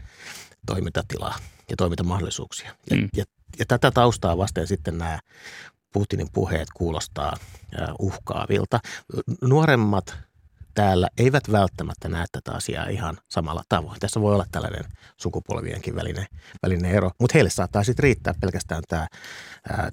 toimintatilaa 0.65 1.39
ja 1.69 1.75
toimintamahdollisuuksia. 1.77 2.75
Ja, 2.89 2.95
mm. 2.95 3.09
ja, 3.17 3.25
ja 3.59 3.65
tätä 3.65 3.91
taustaa 3.91 4.37
vasten 4.37 4.67
sitten 4.67 4.97
nämä 4.97 5.19
Putinin 5.93 6.27
puheet 6.33 6.67
kuulostaa 6.73 7.37
uhkaavilta. 7.99 8.79
Nuoremmat 9.41 10.17
täällä 10.73 11.09
eivät 11.17 11.51
välttämättä 11.51 12.09
näe 12.09 12.25
tätä 12.31 12.51
asiaa 12.51 12.87
ihan 12.87 13.17
samalla 13.29 13.63
tavoin. 13.69 13.99
Tässä 13.99 14.21
voi 14.21 14.33
olla 14.33 14.45
tällainen 14.51 14.83
sukupolvienkin 15.17 15.95
välinen, 15.95 16.25
välinen 16.63 16.91
ero, 16.91 17.11
mutta 17.19 17.33
heille 17.33 17.49
saattaa 17.49 17.83
sitten 17.83 18.03
riittää 18.03 18.33
pelkästään 18.41 18.83
tämä, 18.87 19.07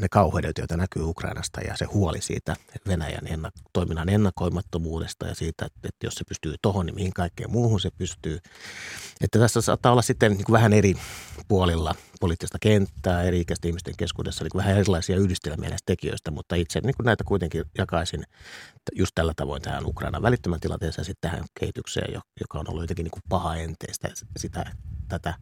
ne 0.00 0.08
kauheudet, 0.10 0.58
joita 0.58 0.76
näkyy 0.76 1.02
Ukrainasta 1.02 1.60
ja 1.60 1.76
se 1.76 1.84
huoli 1.84 2.20
siitä 2.20 2.56
Venäjän 2.88 3.26
ennak- 3.26 3.62
toiminnan 3.72 4.08
ennakoimattomuudesta 4.08 5.26
ja 5.26 5.34
siitä, 5.34 5.66
että, 5.66 5.88
että 5.88 6.06
jos 6.06 6.14
se 6.14 6.24
pystyy 6.28 6.54
tohon, 6.62 6.86
niin 6.86 6.94
mihin 6.94 7.12
kaikkeen 7.12 7.50
muuhun 7.50 7.80
se 7.80 7.90
pystyy. 7.90 8.38
Että 9.20 9.38
tässä 9.38 9.60
saattaa 9.60 9.92
olla 9.92 10.02
sitten 10.02 10.32
niin 10.32 10.44
vähän 10.52 10.72
eri 10.72 10.94
puolilla 11.48 11.94
poliittista 12.20 12.58
kenttää 12.60 13.22
eri 13.22 13.40
ikäisten 13.40 13.68
ihmisten 13.68 13.94
keskuudessa 13.96 14.44
niin 14.44 14.50
vähän 14.56 14.76
erilaisia 14.76 15.16
yhdistelmiä 15.16 15.68
näistä 15.68 15.86
tekijöistä, 15.86 16.30
mutta 16.30 16.54
itse 16.54 16.80
niin 16.80 16.94
näitä 17.04 17.24
kuitenkin 17.24 17.64
jakaisin 17.78 18.24
just 18.96 19.12
tällä 19.14 19.32
tavoin 19.36 19.62
tähän 19.62 19.86
Ukrainan 19.86 20.22
välittömän 20.22 20.60
tilanteeseen 20.60 21.00
ja 21.00 21.04
sitten 21.04 21.30
tähän 21.30 21.44
kehitykseen, 21.60 22.22
joka 22.40 22.58
on 22.58 22.64
ollut 22.68 22.82
jotenkin 22.82 23.04
niin 23.04 23.10
kuin 23.10 23.22
paha 23.28 23.56
enteistä 23.56 24.08
sitä, 24.36 24.64
tätä 25.08 25.34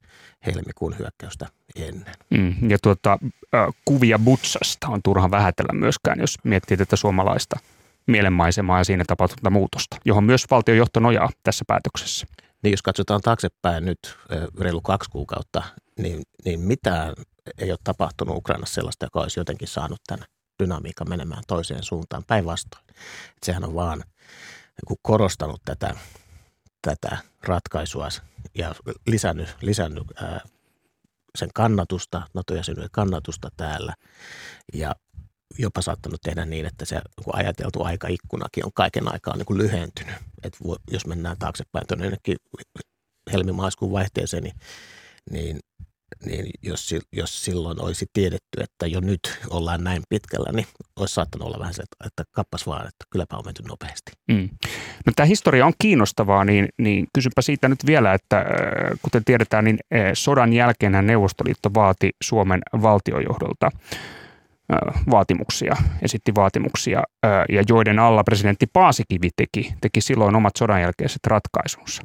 helmikuun 0.47 0.99
hyökkäystä 0.99 1.47
ennen. 1.76 2.14
Mm, 2.30 2.71
ja 2.71 2.78
tuota, 2.83 3.18
kuvia 3.85 4.18
Butsasta 4.18 4.88
on 4.88 5.00
turha 5.02 5.30
vähätellä 5.30 5.73
myöskään, 5.73 6.21
jos 6.21 6.38
miettii 6.45 6.76
tätä 6.76 6.97
suomalaista 6.97 7.56
mielenmaisemaa 8.06 8.78
ja 8.78 8.85
siinä 8.85 9.04
tapahtunutta 9.06 9.50
muutosta, 9.50 9.97
johon 10.04 10.25
myös 10.25 10.45
valtiojohto 10.50 11.00
nojaa 11.00 11.30
tässä 11.42 11.64
päätöksessä. 11.66 12.26
Niin 12.67 12.73
jos 12.73 12.83
katsotaan 12.83 13.21
taaksepäin 13.21 13.85
nyt 13.85 14.19
reilu 14.61 14.81
kaksi 14.81 15.11
kuukautta, 15.11 15.63
niin, 15.99 16.23
niin 16.45 16.61
mitään 16.61 17.15
ei 17.59 17.71
ole 17.71 17.79
tapahtunut 17.85 18.37
Ukrainassa 18.37 18.75
sellaista, 18.75 19.07
joka 19.07 19.21
olisi 19.21 19.41
jotenkin 19.41 19.69
saanut 19.69 20.01
tämän 20.07 20.27
dynamiikan 20.63 21.09
menemään 21.09 21.43
toiseen 21.47 21.83
suuntaan 21.83 22.25
päinvastoin. 22.27 22.85
Sehän 23.43 23.65
on 23.65 23.75
vaan 23.75 23.99
niin 23.99 24.99
korostanut 25.03 25.61
tätä, 25.65 25.95
tätä 26.83 27.19
ratkaisua 27.43 28.09
ja 28.55 28.75
lisännyt, 29.07 29.57
lisännyt 29.61 30.05
ää, 30.23 30.41
sen 31.39 31.51
kannatusta, 31.55 32.23
NATO-jäsenyyden 32.35 32.91
kannatusta 32.93 33.49
täällä 33.57 33.95
ja 34.75 34.95
jopa 35.59 35.83
saattanut 35.83 36.21
tehdä 36.23 36.47
niin, 36.47 36.67
että 36.67 36.85
se 36.85 37.01
ajateltu 37.33 37.83
aikaikkunakin 37.83 38.65
on 38.65 38.73
kaiken 38.75 39.13
aikaa 39.13 39.37
niin 39.37 39.47
kuin 39.47 39.59
lyhentynyt. 39.59 40.15
Et 40.43 40.59
jos 40.91 41.07
mennään 41.07 41.37
taaksepäin 41.39 41.87
tuonne 41.87 42.05
jonnekin 42.05 42.37
helmimaiskuun 43.33 43.93
vaihteeseen, 43.93 44.43
niin, 44.43 44.55
niin, 45.31 45.61
niin 46.25 46.51
jos, 46.63 46.95
jos 47.13 47.45
silloin 47.45 47.83
olisi 47.83 48.07
tiedetty, 48.13 48.61
että 48.61 48.87
jo 48.87 49.01
nyt 49.01 49.39
ollaan 49.51 49.85
näin 49.85 50.03
pitkällä, 50.09 50.53
niin 50.53 50.67
olisi 50.97 51.15
saattanut 51.15 51.47
olla 51.49 51.59
vähän 51.59 51.75
se, 51.75 51.83
että, 51.83 52.07
että 52.07 52.25
kappas 52.33 52.67
vaan, 52.67 52.81
että 52.81 53.05
kylläpä 53.11 53.37
on 53.37 53.43
menty 53.45 53.63
nopeasti. 53.63 54.13
Mm. 54.29 54.49
No, 55.07 55.13
tämä 55.17 55.27
historia 55.27 55.67
on 55.67 55.73
kiinnostavaa, 55.79 56.45
niin, 56.45 56.69
niin 56.79 57.07
kysypä 57.15 57.43
siitä 57.43 57.69
nyt 57.69 57.87
vielä, 57.87 58.15
että 58.15 58.39
äh, 58.39 58.45
kuten 59.03 59.25
tiedetään, 59.25 59.65
niin 59.65 59.79
äh, 59.95 60.11
sodan 60.15 60.53
jälkeen 60.53 61.07
Neuvostoliitto 61.07 61.75
vaati 61.75 62.11
Suomen 62.23 62.61
valtiojohdolta 62.83 63.71
vaatimuksia, 65.11 65.77
esitti 66.03 66.35
vaatimuksia, 66.35 67.03
ja 67.49 67.63
joiden 67.69 67.99
alla 67.99 68.25
presidentti 68.25 68.67
Paasikivi 68.73 69.31
teki, 69.37 69.75
teki 69.81 70.01
silloin 70.01 70.37
omat 70.37 70.57
sodan 70.59 70.81
jälkeiset 70.81 71.27
ratkaisunsa. 71.27 72.03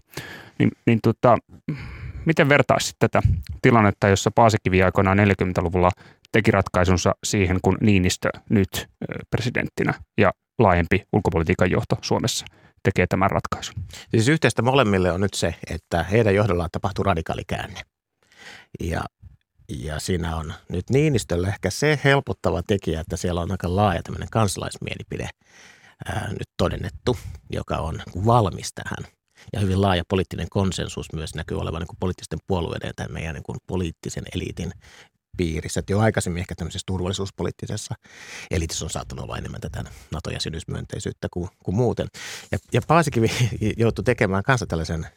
Niin, 0.60 0.72
niin 0.86 1.00
tota, 1.04 1.38
miten 2.26 2.50
vertaisit 2.50 2.96
tätä 3.00 3.22
tilannetta, 3.62 4.08
jossa 4.08 4.32
Paasikivi 4.36 4.84
aikoinaan 4.84 5.18
40-luvulla 5.18 5.92
teki 6.32 6.52
ratkaisunsa 6.52 7.16
siihen, 7.24 7.60
kun 7.62 7.78
Niinistö 7.82 8.30
nyt 8.50 8.90
presidenttinä 9.30 9.94
ja 10.18 10.32
laajempi 10.60 11.04
ulkopolitiikan 11.14 11.72
johto 11.72 11.98
Suomessa 12.02 12.46
tekee 12.84 13.08
tämän 13.08 13.32
ratkaisun? 13.32 13.76
Siis 14.12 14.28
yhteistä 14.28 14.62
molemmille 14.62 15.12
on 15.12 15.22
nyt 15.22 15.34
se, 15.34 15.56
että 15.70 16.04
heidän 16.04 16.36
johdollaan 16.36 16.70
tapahtuu 16.72 17.04
radikaali 17.04 17.42
käänne. 17.48 17.82
Ja 18.80 19.02
ja 19.80 20.00
siinä 20.00 20.36
on 20.36 20.54
nyt 20.70 20.90
Niinistöllä 20.90 21.48
ehkä 21.48 21.70
se 21.70 22.00
helpottava 22.04 22.64
tekijä, 22.64 23.00
että 23.00 23.18
siellä 23.18 23.42
on 23.42 23.52
aika 23.52 23.76
laaja 23.76 24.04
tämmöinen 24.04 24.30
kansalaismielipide 24.32 25.30
ää, 26.06 26.30
nyt 26.32 26.50
todennettu, 26.58 27.18
joka 27.50 27.78
on 27.78 28.02
valmis 28.26 28.74
tähän. 28.74 29.12
Ja 29.54 29.60
hyvin 29.60 29.82
laaja 29.82 30.04
poliittinen 30.10 30.48
konsensus 30.50 31.14
myös 31.14 31.36
näkyy 31.36 31.60
olevan 31.60 31.82
niin 31.82 31.98
poliittisten 32.00 32.40
puolueiden 32.48 32.92
tai 32.96 33.08
meidän 33.08 33.34
niin 33.34 33.44
kuin 33.44 33.58
poliittisen 33.68 34.24
eliitin 34.36 34.72
piirissä. 35.38 35.80
Että 35.80 35.94
jo 35.94 36.00
aikaisemmin 36.00 36.40
ehkä 36.40 36.56
tämmöisessä 36.56 36.86
turvallisuuspoliittisessa 36.86 37.96
elitissä 38.52 38.86
on 38.86 38.90
saattanut 38.90 39.24
olla 39.24 39.38
enemmän 39.38 39.62
tätä 39.62 39.84
NATO-jäsenyysmyönteisyyttä 40.12 41.28
kuin, 41.32 41.50
kuin 41.64 41.76
muuten. 41.76 42.08
Ja, 42.52 42.58
ja 42.74 42.82
Paasikivi 42.88 43.32
joutui 43.78 44.04
tekemään 44.04 44.44
kanssa 44.44 44.66
tällaisen, 44.66 45.08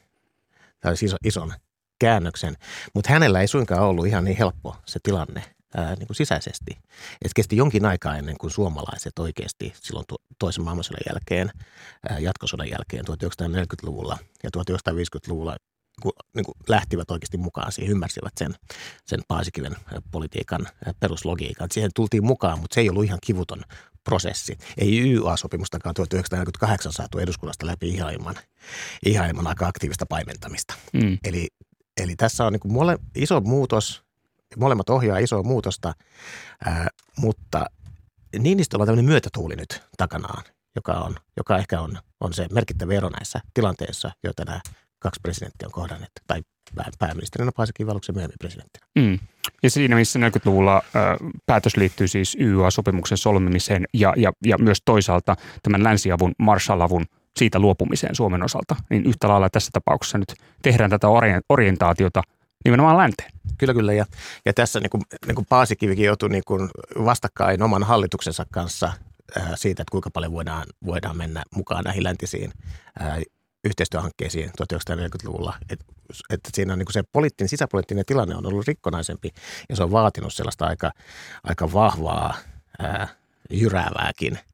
tällaisen 0.80 1.06
ison, 1.06 1.18
ison 1.25 1.52
käännöksen, 1.99 2.57
mutta 2.95 3.13
hänellä 3.13 3.41
ei 3.41 3.49
suinkaan 3.49 3.83
ollut 3.83 4.07
ihan 4.07 4.25
niin 4.25 4.37
helppo 4.37 4.77
se 4.87 4.99
tilanne 5.03 5.43
ää, 5.77 5.95
niin 5.95 6.07
kuin 6.07 6.17
sisäisesti. 6.17 6.79
Et 7.25 7.35
kesti 7.35 7.57
jonkin 7.57 7.87
aikaa 7.87 8.17
ennen 8.17 8.39
kuin 8.39 8.51
suomalaiset 8.51 9.19
oikeasti 9.19 9.73
silloin 9.83 10.07
toisen 10.39 10.65
maailmansodan 10.65 11.03
jälkeen, 11.07 11.51
ää, 12.09 12.19
jatkosodan 12.19 12.71
jälkeen 12.71 13.05
1940-luvulla 13.05 14.19
ja 14.43 14.51
1950-luvulla 14.57 15.57
kun, 16.03 16.13
niin 16.35 16.45
kuin 16.45 16.55
lähtivät 16.69 17.11
oikeasti 17.11 17.37
mukaan 17.37 17.73
siihen, 17.73 17.93
ymmärsivät 17.93 18.33
sen, 18.39 18.55
sen 19.07 19.21
Paasikiven 19.29 19.77
politiikan 20.11 20.67
peruslogiikan. 21.01 21.69
Siihen 21.73 21.91
tultiin 21.95 22.25
mukaan, 22.25 22.59
mutta 22.59 22.75
se 22.75 22.81
ei 22.81 22.91
ollut 22.91 23.05
ihan 23.05 23.19
kivuton 23.27 23.63
prosessi. 24.05 24.59
Ei 24.79 25.01
YA-sopimustakaan 25.01 25.95
1948 25.95 26.93
saatu 26.93 27.19
eduskunnasta 27.19 27.67
läpi 27.67 27.89
ihan 27.89 28.15
ilman, 28.15 28.35
ihan 29.07 29.29
ilman 29.29 29.47
aika 29.47 29.67
aktiivista 29.67 30.07
paimentamista. 30.07 30.75
Mm. 30.93 31.19
Eli 31.25 31.49
Eli 32.01 32.17
tässä 32.17 32.47
on 32.47 32.53
niin 32.53 32.73
mole, 32.73 32.99
iso 33.15 33.41
muutos, 33.41 34.05
molemmat 34.57 34.91
ohjaa 34.91 35.19
isoa 35.19 35.43
muutosta, 35.43 35.93
ää, 36.65 36.89
mutta 37.19 37.67
Niinistöllä 38.39 38.83
on 38.83 38.87
tämmöinen 38.87 39.05
myötätuuli 39.05 39.57
nyt 39.57 39.83
takanaan, 39.97 40.45
joka, 40.77 40.93
on, 40.93 41.17
joka 41.37 41.59
ehkä 41.59 41.81
on, 41.81 41.99
on 42.21 42.33
se 42.33 42.47
merkittävä 42.53 42.93
ero 42.93 43.09
näissä 43.09 43.41
tilanteissa, 43.55 44.11
joita 44.25 44.45
nämä 44.45 44.61
kaksi 44.99 45.21
presidenttiä 45.23 45.69
on 45.69 45.73
kohdanneet, 45.73 46.11
tai 46.27 46.43
pääministerinä 46.99 47.53
Paasikin 47.57 47.87
Valuksen 47.87 48.15
myöhemmin 48.15 48.39
presidenttinä. 48.39 48.87
Mm. 48.99 49.19
Ja 49.63 49.71
siinä, 49.71 49.97
missä 49.97 50.19
40-luvulla 50.19 50.77
ö, 50.77 50.99
päätös 51.47 51.77
liittyy 51.77 52.09
siis 52.09 52.37
YYA-sopimuksen 52.41 53.19
solmimiseen 53.19 53.85
ja, 53.95 54.15
ja, 54.17 54.33
ja 54.47 54.59
myös 54.59 54.79
toisaalta 54.85 55.37
tämän 55.63 55.85
länsiavun, 55.85 56.33
Marshall-avun 56.39 57.05
siitä 57.38 57.59
luopumiseen 57.59 58.14
Suomen 58.14 58.43
osalta, 58.43 58.76
niin 58.91 59.07
yhtä 59.07 59.29
lailla 59.29 59.50
tässä 59.50 59.71
tapauksessa 59.73 60.19
nyt 60.19 60.35
tehdään 60.62 60.91
tätä 60.91 61.07
orientaatiota 61.49 62.23
nimenomaan 62.64 62.97
länteen. 62.97 63.31
Kyllä, 63.59 63.75
kyllä. 63.75 63.93
Ja, 63.93 64.07
ja 64.47 64.53
tässä 64.53 64.81
niin 64.81 64.91
kuin, 64.91 65.03
niin 65.26 65.35
kuin 65.35 65.47
Paasikivikin 65.49 66.05
joutui 66.05 66.29
niin 66.29 66.43
kuin 66.47 66.71
vastakkain 67.05 67.62
oman 67.62 67.83
hallituksensa 67.83 68.47
kanssa 68.50 68.93
ää, 69.38 69.57
siitä, 69.57 69.83
että 69.83 69.91
kuinka 69.91 70.11
paljon 70.11 70.33
voidaan, 70.33 70.67
voidaan 70.87 71.17
mennä 71.17 71.43
mukaan 71.57 71.85
näihin 71.85 72.05
läntisiin 72.05 72.53
ää, 72.99 73.21
yhteistyöhankkeisiin 73.64 74.50
1940-luvulla. 74.62 75.57
Että 75.71 75.85
et 76.31 76.41
siinä 76.55 76.73
on 76.73 76.79
niin 76.79 76.87
kuin 76.87 76.93
se 76.93 77.03
poliittinen, 77.12 77.49
sisäpoliittinen 77.49 78.05
tilanne 78.07 78.37
on 78.37 78.47
ollut 78.47 78.67
rikkonaisempi 78.67 79.31
ja 79.69 79.76
se 79.76 79.83
on 79.83 79.93
vaatinut 79.93 80.35
sellaista 80.35 80.67
aika, 80.67 80.93
aika 81.45 81.73
vahvaa, 81.73 82.35
ää, 82.79 83.09
jyräävääkin– 83.50 84.38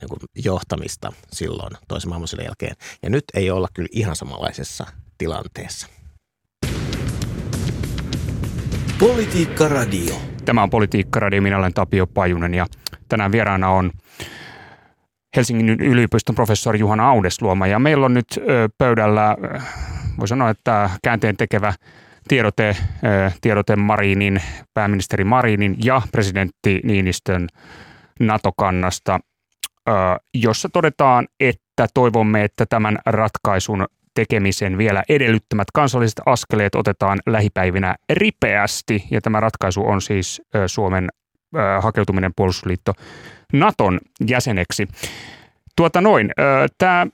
niin 0.00 0.08
kuin 0.08 0.20
johtamista 0.44 1.12
silloin 1.32 1.76
toisen 1.88 2.08
maailmansodan 2.08 2.44
jälkeen. 2.44 2.76
Ja 3.02 3.10
nyt 3.10 3.24
ei 3.34 3.50
olla 3.50 3.68
kyllä 3.74 3.88
ihan 3.92 4.16
samanlaisessa 4.16 4.86
tilanteessa. 5.18 5.86
Politiikka 8.98 9.68
Radio. 9.68 10.14
Tämä 10.44 10.62
on 10.62 10.70
Politiikka 10.70 11.20
Radio. 11.20 11.42
Minä 11.42 11.58
olen 11.58 11.74
Tapio 11.74 12.06
Pajunen 12.06 12.54
ja 12.54 12.66
tänään 13.08 13.32
vieraana 13.32 13.70
on 13.70 13.90
Helsingin 15.36 15.68
yliopiston 15.68 16.34
professori 16.34 16.78
Juhana 16.78 17.08
Audesluoma. 17.08 17.66
Ja 17.66 17.78
meillä 17.78 18.06
on 18.06 18.14
nyt 18.14 18.26
pöydällä, 18.78 19.36
voi 20.20 20.28
sanoa, 20.28 20.50
että 20.50 20.90
käänteen 21.02 21.36
tekevä 21.36 21.74
tiedote, 22.28 22.76
tiedote 23.40 23.76
Marinin, 23.76 24.42
pääministeri 24.74 25.24
Marinin 25.24 25.76
ja 25.84 26.02
presidentti 26.12 26.80
Niinistön 26.84 27.48
NATO-kannasta 28.20 29.20
jossa 30.34 30.68
todetaan, 30.68 31.28
että 31.40 31.86
toivomme, 31.94 32.44
että 32.44 32.66
tämän 32.66 32.98
ratkaisun 33.06 33.86
tekemisen 34.14 34.78
vielä 34.78 35.02
edellyttämät 35.08 35.66
kansalliset 35.74 36.20
askeleet 36.26 36.74
otetaan 36.74 37.18
lähipäivinä 37.26 37.94
ripeästi. 38.12 39.04
Ja 39.10 39.20
tämä 39.20 39.40
ratkaisu 39.40 39.86
on 39.86 40.02
siis 40.02 40.42
Suomen 40.66 41.08
hakeutuminen 41.80 42.32
puolustusliitto 42.36 42.92
Naton 43.52 44.00
jäseneksi. 44.26 44.88
Tuota 45.76 46.00
noin, 46.00 46.30
tämä 46.78 47.06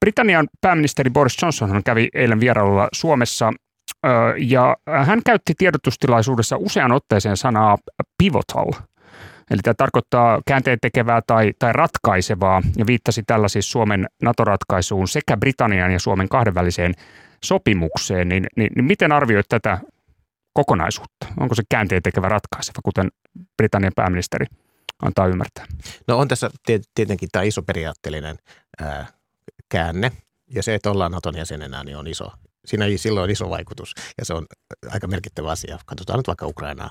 Britannian 0.00 0.48
pääministeri 0.60 1.10
Boris 1.10 1.36
Johnson 1.42 1.82
kävi 1.84 2.08
eilen 2.14 2.40
vierailulla 2.40 2.88
Suomessa 2.92 3.52
ja 4.38 4.76
hän 5.04 5.22
käytti 5.24 5.54
tiedotustilaisuudessa 5.58 6.56
usean 6.56 6.92
otteeseen 6.92 7.36
sanaa 7.36 7.78
pivotal. 8.18 8.72
Eli 9.50 9.60
tämä 9.62 9.74
tarkoittaa 9.74 10.40
käänteen 10.46 10.78
tekevää 10.82 11.20
tai, 11.26 11.52
tai 11.58 11.72
ratkaisevaa 11.72 12.62
ja 12.76 12.86
viittasi 12.86 13.22
tällä 13.26 13.48
siis 13.48 13.72
Suomen 13.72 14.06
NATO-ratkaisuun 14.22 15.08
sekä 15.08 15.36
Britannian 15.36 15.92
ja 15.92 15.98
Suomen 15.98 16.28
kahdenväliseen 16.28 16.94
sopimukseen. 17.44 18.28
Niin, 18.28 18.46
niin, 18.56 18.70
niin 18.76 18.84
miten 18.84 19.12
arvioit 19.12 19.46
tätä 19.48 19.78
kokonaisuutta? 20.52 21.26
Onko 21.40 21.54
se 21.54 21.62
käänteen 21.68 22.02
tekevä 22.02 22.28
ratkaiseva, 22.28 22.80
kuten 22.84 23.10
Britannian 23.56 23.92
pääministeri 23.96 24.46
antaa 25.02 25.26
ymmärtää? 25.26 25.66
No 26.08 26.18
on 26.18 26.28
tässä 26.28 26.50
tietenkin 26.94 27.28
tämä 27.32 27.42
iso 27.42 27.62
periaatteellinen 27.62 28.36
ää, 28.80 29.06
käänne. 29.68 30.12
Ja 30.54 30.62
se, 30.62 30.74
että 30.74 30.90
ollaan 30.90 31.12
Naton 31.12 31.36
jäsenenä, 31.36 31.84
niin 31.84 31.96
on 31.96 32.06
iso, 32.06 32.32
siinä 32.64 32.84
ei 32.84 32.98
silloin 32.98 33.30
iso 33.30 33.50
vaikutus 33.50 33.94
ja 34.18 34.24
se 34.24 34.34
on 34.34 34.46
aika 34.90 35.06
merkittävä 35.06 35.50
asia. 35.50 35.78
Katsotaan 35.86 36.18
nyt 36.18 36.26
vaikka 36.26 36.46
Ukrainaa, 36.46 36.90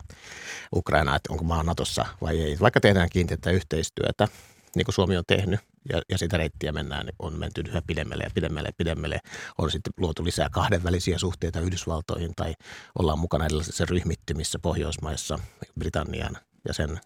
Ukrainaa 0.76 1.16
että 1.16 1.34
onko 1.34 1.44
maa 1.44 1.64
Natossa 1.64 2.06
vai 2.22 2.42
ei. 2.42 2.58
Vaikka 2.60 2.80
tehdään 2.82 3.10
kiinteätä 3.10 3.52
yhteistyötä, 3.52 4.28
niin 4.76 4.86
kuin 4.86 4.96
Suomi 4.96 5.18
on 5.18 5.24
tehnyt, 5.28 5.60
ja, 5.90 6.02
ja 6.10 6.18
sitä 6.18 6.38
reittiä 6.38 6.72
mennään, 6.72 7.06
niin 7.06 7.16
on 7.20 7.40
menty 7.40 7.64
yhä 7.68 7.82
pidemmälle 7.88 8.24
ja 8.24 8.30
pidemmälle 8.34 8.70
ja 8.70 8.74
pidemmälle. 8.78 9.20
On 9.58 9.72
sitten 9.72 9.94
luotu 9.98 10.26
lisää 10.26 10.50
kahdenvälisiä 10.50 11.18
suhteita 11.18 11.60
Yhdysvaltoihin 11.60 12.36
tai 12.36 12.54
ollaan 13.00 13.20
mukana 13.20 13.46
erilaisissa 13.46 13.86
ryhmittymissä 13.86 14.60
Pohjoismaissa, 14.60 15.40
Britannian 15.80 16.38
ja 16.68 16.74
sen 16.74 17.00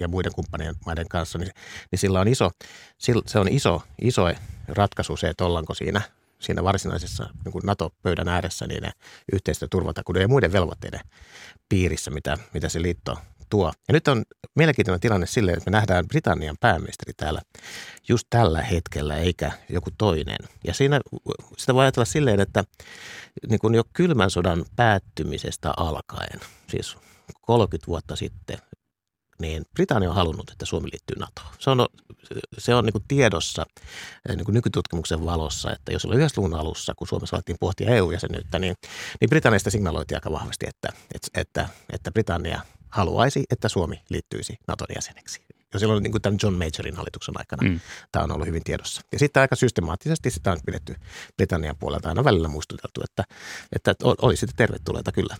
ja 0.00 0.08
muiden 0.08 0.32
kumppanien 0.34 0.74
maiden 0.86 1.08
kanssa, 1.08 1.38
niin, 1.38 1.50
niin 1.90 1.98
sillä 1.98 2.20
on 2.20 2.28
iso, 2.28 2.50
se 3.26 3.38
on 3.38 3.48
iso, 3.48 3.82
iso 4.02 4.22
ratkaisu 4.68 5.16
se, 5.16 5.28
että 5.28 5.44
ollaanko 5.44 5.74
siinä, 5.74 6.00
siinä 6.40 6.64
varsinaisessa 6.64 7.30
niin 7.44 7.52
kuin 7.52 7.62
NATO-pöydän 7.66 8.28
ääressä 8.28 8.66
niiden 8.66 8.92
yhteisten 9.32 9.68
turvatakuuden 9.70 10.22
ja 10.22 10.28
muiden 10.28 10.52
velvoitteiden 10.52 11.00
piirissä, 11.68 12.10
mitä, 12.10 12.38
mitä 12.54 12.68
se 12.68 12.82
liitto 12.82 13.18
tuo. 13.50 13.72
Ja 13.88 13.92
nyt 13.92 14.08
on 14.08 14.24
mielenkiintoinen 14.56 15.00
tilanne 15.00 15.26
silleen, 15.26 15.58
että 15.58 15.70
me 15.70 15.76
nähdään 15.76 16.08
Britannian 16.08 16.56
pääministeri 16.60 17.12
täällä 17.16 17.42
just 18.08 18.26
tällä 18.30 18.62
hetkellä, 18.62 19.16
eikä 19.16 19.52
joku 19.68 19.90
toinen. 19.98 20.38
Ja 20.64 20.74
siinä 20.74 21.00
sitä 21.56 21.74
voi 21.74 21.84
ajatella 21.84 22.04
silleen, 22.04 22.40
että 22.40 22.64
niin 23.48 23.58
kuin 23.58 23.74
jo 23.74 23.82
kylmän 23.92 24.30
sodan 24.30 24.64
päättymisestä 24.76 25.72
alkaen, 25.76 26.40
siis 26.68 26.96
30 27.40 27.86
vuotta 27.86 28.16
sitten, 28.16 28.58
niin 29.40 29.64
Britannia 29.74 30.08
on 30.08 30.14
halunnut, 30.14 30.50
että 30.50 30.66
Suomi 30.66 30.88
liittyy 30.92 31.16
NATOon. 31.18 31.48
Se 31.58 31.70
on, 31.70 31.86
se 32.58 32.74
on 32.74 32.84
niin 32.84 32.92
kuin 32.92 33.04
tiedossa 33.08 33.66
eh, 34.28 34.36
niin 34.36 34.44
kuin 34.44 34.54
nykytutkimuksen 34.54 35.24
valossa, 35.24 35.72
että 35.72 35.92
jos 35.92 36.04
oli 36.04 36.16
90-luvun 36.16 36.54
alussa, 36.54 36.94
kun 36.96 37.08
Suomessa 37.08 37.36
alettiin 37.36 37.58
pohtia 37.60 37.90
EU-jäsenyyttä, 37.90 38.58
niin, 38.58 38.74
niin 39.20 39.30
Britanniasta 39.30 39.70
signaloitiin 39.70 40.16
aika 40.16 40.32
vahvasti, 40.32 40.66
että, 40.68 40.88
että, 41.14 41.40
että, 41.40 41.68
että 41.92 42.10
Britannia 42.10 42.60
haluaisi, 42.88 43.44
että 43.50 43.68
Suomi 43.68 44.02
liittyisi 44.08 44.58
NATOn 44.68 44.86
jäseneksi. 44.94 45.40
Jo 45.74 45.80
silloin 45.80 46.02
niin 46.02 46.12
kuin 46.12 46.22
tämän 46.22 46.38
John 46.42 46.54
Majorin 46.54 46.96
hallituksen 46.96 47.38
aikana 47.38 47.68
mm. 47.68 47.80
tämä 48.12 48.24
on 48.24 48.32
ollut 48.32 48.46
hyvin 48.46 48.64
tiedossa. 48.64 49.02
Ja 49.12 49.18
sitten 49.18 49.40
aika 49.40 49.56
systemaattisesti 49.56 50.30
sitä 50.30 50.52
on 50.52 50.58
pidetty 50.66 50.94
Britannian 51.36 51.76
puolelta 51.76 52.08
aina 52.08 52.24
välillä 52.24 52.48
muistuteltu, 52.48 53.00
että, 53.04 53.24
että 53.72 53.94
olisi 54.02 54.46
tervetulleita 54.56 55.12
kyllä 55.12 55.36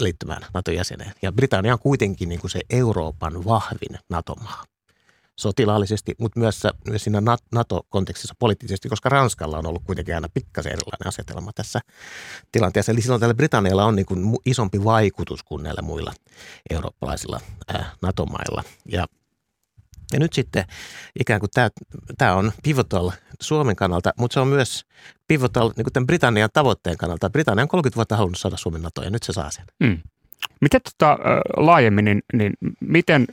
liittymään 0.00 0.42
NATO-jäseneen. 0.54 1.12
Ja 1.22 1.32
Britannia 1.32 1.72
on 1.72 1.78
kuitenkin 1.78 2.28
niin 2.28 2.40
kuin 2.40 2.50
se 2.50 2.60
Euroopan 2.70 3.44
vahvin 3.44 3.98
NATO-maa 4.08 4.64
sotilaallisesti, 5.40 6.14
mutta 6.18 6.40
myös, 6.40 6.62
myös 6.88 7.04
siinä 7.04 7.22
NATO-kontekstissa 7.52 8.34
poliittisesti, 8.38 8.88
koska 8.88 9.08
Ranskalla 9.08 9.58
on 9.58 9.66
ollut 9.66 9.82
kuitenkin 9.84 10.14
aina 10.14 10.28
pikkasen 10.34 10.72
erilainen 10.72 11.06
asetelma 11.06 11.52
tässä 11.54 11.80
tilanteessa. 12.52 12.92
Eli 12.92 13.02
silloin 13.02 13.20
tällä 13.20 13.34
Britannialla 13.34 13.84
on 13.84 13.96
niin 13.96 14.06
kuin 14.06 14.36
isompi 14.46 14.84
vaikutus 14.84 15.42
kuin 15.42 15.62
näillä 15.62 15.82
muilla 15.82 16.12
eurooppalaisilla 16.70 17.40
ää, 17.68 17.90
NATO-mailla. 18.02 18.64
Ja 18.86 19.06
ja 20.12 20.18
nyt 20.18 20.32
sitten 20.32 20.64
ikään 21.20 21.40
kuin 21.40 21.50
tämä, 21.54 21.68
tämä 22.18 22.34
on 22.34 22.52
pivotal 22.62 23.10
Suomen 23.40 23.76
kannalta, 23.76 24.12
mutta 24.18 24.34
se 24.34 24.40
on 24.40 24.48
myös 24.48 24.84
pivotal 25.28 25.72
niin 25.76 25.84
kuin 25.84 25.92
tämän 25.92 26.06
Britannian 26.06 26.50
tavoitteen 26.52 26.96
kannalta. 26.96 27.30
Britannia 27.30 27.62
on 27.62 27.68
30 27.68 27.96
vuotta 27.96 28.16
halunnut 28.16 28.38
saada 28.38 28.56
Suomen 28.56 28.82
NATOon 28.82 29.04
ja 29.04 29.10
nyt 29.10 29.22
se 29.22 29.32
saa 29.32 29.50
sen. 29.50 29.64
Mm. 29.80 29.98
Miten 30.60 30.80
tota, 30.82 31.18
laajemmin, 31.56 32.04
niin, 32.04 32.22
niin 32.32 32.52
miten 32.80 33.26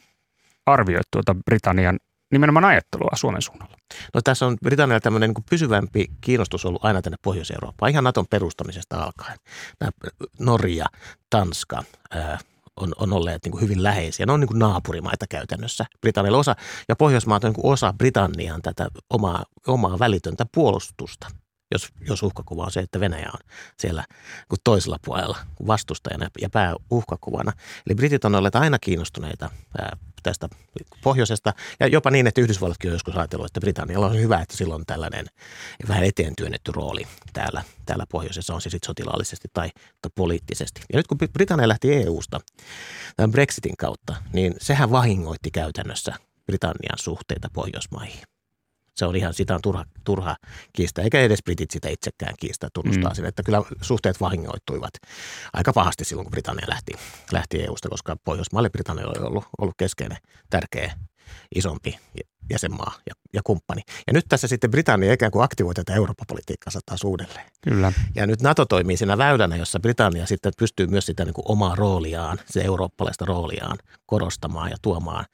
arvioit 0.65 1.07
tuota 1.11 1.35
Britannian 1.45 1.99
nimenomaan 2.31 2.65
ajattelua 2.65 3.09
Suomen 3.15 3.41
suunnalla? 3.41 3.77
No 4.13 4.21
tässä 4.21 4.45
on 4.45 4.57
Britannialla 4.63 4.99
tämmöinen 4.99 5.29
niin 5.29 5.45
pysyvämpi 5.49 6.05
kiinnostus 6.21 6.65
ollut 6.65 6.85
aina 6.85 7.01
tänne 7.01 7.17
Pohjois-Eurooppaan, 7.21 7.91
ihan 7.91 8.03
Naton 8.03 8.27
perustamisesta 8.29 9.03
alkaen. 9.03 9.37
Nämä 9.79 9.91
Norja, 10.39 10.85
Tanska, 11.29 11.83
ää, 12.11 12.39
on, 12.77 12.93
on 12.97 13.13
olleet 13.13 13.43
niin 13.43 13.51
kuin 13.51 13.61
hyvin 13.61 13.83
läheisiä. 13.83 14.25
Ne 14.25 14.31
on 14.31 14.39
niin 14.39 14.47
kuin 14.47 14.59
naapurimaita 14.59 15.25
käytännössä. 15.29 15.85
Britannialla 16.01 16.37
osa, 16.37 16.55
ja 16.89 16.95
Pohjoismaat 16.95 17.43
on 17.43 17.47
niin 17.47 17.61
kuin 17.61 17.73
osa 17.73 17.93
Britannian 17.97 18.61
tätä 18.61 18.87
omaa, 19.09 19.45
omaa 19.67 19.99
välitöntä 19.99 20.45
puolustusta 20.51 21.27
jos, 21.71 21.89
jos 22.07 22.23
uhkakuva 22.23 22.63
on 22.63 22.71
se, 22.71 22.79
että 22.79 22.99
Venäjä 22.99 23.29
on 23.33 23.39
siellä 23.77 24.03
toisella 24.63 24.99
puolella 25.05 25.37
vastustajana 25.67 26.27
ja 26.41 26.49
pääuhkakuvana. 26.49 27.51
Eli 27.87 27.95
britit 27.95 28.25
on 28.25 28.35
olleet 28.35 28.55
aina 28.55 28.79
kiinnostuneita 28.79 29.49
tästä 30.23 30.49
pohjoisesta 31.03 31.53
ja 31.79 31.87
jopa 31.87 32.11
niin, 32.11 32.27
että 32.27 32.41
Yhdysvallatkin 32.41 32.89
on 32.89 32.95
joskus 32.95 33.17
ajatellut, 33.17 33.45
että 33.45 33.59
Britannialla 33.59 34.07
on 34.07 34.19
hyvä, 34.19 34.41
että 34.41 34.57
silloin 34.57 34.81
on 34.81 34.85
tällainen 34.85 35.25
vähän 35.87 36.03
eteen 36.03 36.33
työnnetty 36.35 36.71
rooli 36.71 37.07
täällä, 37.33 37.63
täällä 37.85 38.05
pohjoisessa, 38.11 38.53
on 38.53 38.61
se 38.61 38.69
sitten 38.69 38.87
sotilaallisesti 38.87 39.47
tai, 39.53 39.69
tai 40.01 40.11
poliittisesti. 40.15 40.81
Ja 40.93 40.97
nyt 40.97 41.07
kun 41.07 41.17
Britannia 41.33 41.67
lähti 41.67 41.93
EU-sta 41.93 42.39
tämän 43.15 43.31
Brexitin 43.31 43.77
kautta, 43.77 44.15
niin 44.33 44.53
sehän 44.61 44.91
vahingoitti 44.91 45.51
käytännössä 45.51 46.13
Britannian 46.45 46.97
suhteita 46.97 47.49
Pohjoismaihin 47.53 48.36
se 48.97 49.05
on 49.05 49.15
ihan, 49.15 49.33
sitä 49.33 49.55
on 49.55 49.61
turha, 49.61 49.85
turha 50.03 50.35
kiistää, 50.73 51.03
eikä 51.03 51.21
edes 51.21 51.43
britit 51.43 51.71
sitä 51.71 51.89
itsekään 51.89 52.33
kiistää, 52.39 52.69
tunnustaa 52.73 53.09
mm. 53.09 53.15
sen, 53.15 53.25
että 53.25 53.43
kyllä 53.43 53.63
suhteet 53.81 54.21
vahingoittuivat 54.21 54.93
aika 55.53 55.73
pahasti 55.73 56.05
silloin, 56.05 56.25
kun 56.25 56.31
Britannia 56.31 56.65
lähti, 56.69 56.93
lähti 57.31 57.63
EU-sta, 57.63 57.89
koska 57.89 58.17
Pohjoismaalle 58.25 58.69
Britannia 58.69 59.07
oli 59.07 59.27
ollut, 59.27 59.45
ollut 59.57 59.75
keskeinen, 59.77 60.17
tärkeä, 60.49 60.93
isompi 61.55 61.99
jäsenmaa 62.49 62.93
ja, 63.09 63.13
ja 63.33 63.41
kumppani. 63.43 63.81
Ja 64.07 64.13
nyt 64.13 64.25
tässä 64.29 64.47
sitten 64.47 64.71
Britannia 64.71 65.13
ikään 65.13 65.31
kuin 65.31 65.43
aktivoi 65.43 65.73
tätä 65.73 65.93
Eurooppa-politiikkaa 65.93 66.73
taas 66.85 67.03
uudelleen. 67.03 67.45
Kyllä. 67.61 67.93
Ja 68.15 68.27
nyt 68.27 68.41
NATO 68.41 68.65
toimii 68.65 68.97
siinä 68.97 69.17
väylänä, 69.17 69.55
jossa 69.55 69.79
Britannia 69.79 70.25
sitten 70.25 70.53
pystyy 70.57 70.87
myös 70.87 71.05
sitä 71.05 71.25
niin 71.25 71.33
kuin 71.33 71.45
omaa 71.47 71.75
rooliaan, 71.75 72.37
se 72.45 72.61
eurooppalaista 72.61 73.25
rooliaan 73.25 73.77
korostamaan 74.05 74.71
ja 74.71 74.77
tuomaan, 74.81 75.25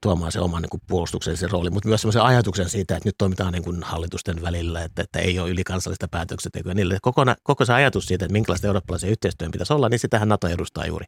tuomaan 0.00 0.32
se 0.32 0.40
oman 0.40 0.62
niin 0.62 0.70
kuin 0.70 0.82
puolustuksellisen 0.86 1.50
rooli, 1.50 1.70
mutta 1.70 1.88
myös 1.88 2.00
sellaisen 2.00 2.22
ajatuksen 2.22 2.68
siitä, 2.68 2.96
että 2.96 3.08
nyt 3.08 3.14
toimitaan 3.18 3.52
niin 3.52 3.64
kuin 3.64 3.82
hallitusten 3.82 4.42
välillä, 4.42 4.82
että, 4.82 5.02
että 5.02 5.18
ei 5.18 5.38
ole 5.38 5.50
ylikansallista 5.50 6.08
päätöksentekoa. 6.08 6.74
Niille 6.74 6.98
koko, 7.02 7.22
koko 7.42 7.64
se 7.64 7.72
ajatus 7.72 8.06
siitä, 8.06 8.24
että 8.24 8.32
minkälaista 8.32 8.66
eurooppalaisen 8.66 9.10
yhteistyön 9.10 9.50
pitäisi 9.50 9.72
olla, 9.72 9.88
niin 9.88 9.98
sitähän 9.98 10.28
NATO 10.28 10.48
edustaa 10.48 10.86
juuri, 10.86 11.06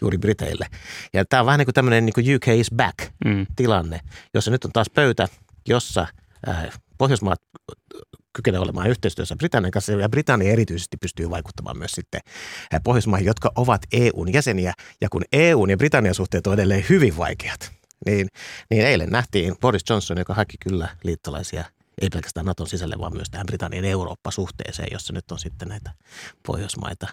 juuri 0.00 0.18
Briteille. 0.18 0.66
Ja 1.12 1.24
tämä 1.24 1.40
on 1.40 1.46
vähän 1.46 1.58
niin 1.58 1.66
kuin 1.66 1.74
tämmöinen 1.74 2.06
niin 2.06 2.14
kuin 2.14 2.36
UK 2.36 2.48
is 2.48 2.70
back 2.76 2.98
mm. 3.24 3.46
tilanne, 3.56 4.00
jossa 4.34 4.50
nyt 4.50 4.64
on 4.64 4.72
taas 4.72 4.90
pöytä, 4.94 5.28
jossa 5.68 6.06
äh, 6.48 6.80
Pohjoismaat 6.98 7.40
kykenee 8.32 8.60
olemaan 8.60 8.90
yhteistyössä 8.90 9.36
Britannian 9.36 9.70
kanssa 9.70 9.92
ja 9.92 10.08
Britannia 10.08 10.52
erityisesti 10.52 10.96
pystyy 10.96 11.30
vaikuttamaan 11.30 11.78
myös 11.78 11.92
sitten 11.92 12.20
äh, 12.74 12.80
Pohjoismaihin, 12.84 13.26
jotka 13.26 13.52
ovat 13.56 13.82
EUn 13.92 14.32
jäseniä 14.32 14.72
ja 15.00 15.08
kun 15.08 15.22
EUn 15.32 15.70
ja 15.70 15.76
Britannian 15.76 16.14
suhteet 16.14 16.46
on 16.46 16.54
edelleen 16.54 16.84
hyvin 16.88 17.16
vaikeat, 17.16 17.72
niin, 18.06 18.28
niin 18.70 18.86
eilen 18.86 19.10
nähtiin 19.10 19.54
Boris 19.60 19.84
Johnson, 19.90 20.18
joka 20.18 20.34
haki 20.34 20.56
kyllä 20.60 20.88
liittolaisia 21.04 21.64
ei 22.00 22.08
pelkästään 22.08 22.46
Naton 22.46 22.66
sisälle, 22.66 22.96
vaan 22.98 23.14
myös 23.14 23.30
tähän 23.30 23.46
Britannian 23.46 23.84
Eurooppa-suhteeseen, 23.84 24.88
jossa 24.92 25.12
nyt 25.12 25.30
on 25.32 25.38
sitten 25.38 25.68
näitä 25.68 25.90
Pohjoismaita 26.46 27.06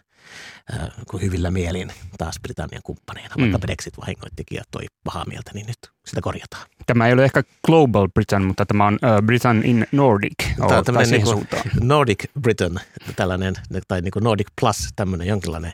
äh, 0.73 0.89
hyvillä 1.21 1.51
mielin 1.51 1.93
taas 2.17 2.39
Britannian 2.41 2.81
kumppaneina, 2.83 3.35
vaikka 3.39 3.57
mm. 3.57 3.61
Brexit 3.61 3.97
vahingoittikin 3.97 4.55
ja 4.55 4.63
toi 4.71 4.85
pahaa 5.03 5.25
mieltä, 5.25 5.51
niin 5.53 5.67
nyt 5.67 5.90
sitä 6.11 6.21
korjataan. 6.21 6.67
Tämä 6.85 7.07
ei 7.07 7.13
ole 7.13 7.25
ehkä 7.25 7.43
Global 7.65 8.07
Britain, 8.13 8.43
mutta 8.43 8.65
tämä 8.65 8.87
on 8.87 8.93
uh, 8.93 9.25
Britain 9.25 9.65
in 9.65 9.87
Nordic. 9.91 10.33
Tämä 10.57 10.77
on 10.77 10.85
tämmöinen 10.85 11.11
niin 11.11 11.27
suuntaan. 11.27 11.63
Nordic 11.81 12.23
Britain, 12.41 12.79
tällainen, 13.15 13.55
tai 13.87 14.01
niin 14.01 14.11
kuin 14.11 14.23
Nordic 14.23 14.47
Plus, 14.61 14.89
tämmöinen 14.95 15.27
jonkinlainen 15.27 15.71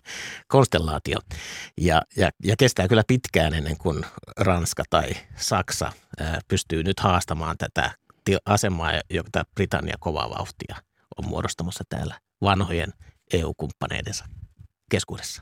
konstellaatio. 0.48 1.20
Ja, 1.78 2.02
ja, 2.18 2.30
ja 2.44 2.56
kestää 2.58 2.88
kyllä 2.88 3.04
pitkään 3.08 3.54
ennen 3.54 3.78
kuin 3.78 4.06
Ranska 4.38 4.84
tai 4.90 5.10
Saksa 5.36 5.92
ää, 6.20 6.40
pystyy 6.48 6.84
nyt 6.84 7.00
haastamaan 7.00 7.58
tätä 7.58 7.92
asemaa, 8.46 8.92
jota 9.10 9.44
Britannia 9.56 9.96
kovaa 10.00 10.30
vauhtia 10.30 10.76
on 11.18 11.30
muodostamassa 11.30 11.84
täällä 11.90 12.20
vanhojen 12.42 12.94
EU-kumppaneidensa 13.34 14.26
keskuudessa. 14.92 15.42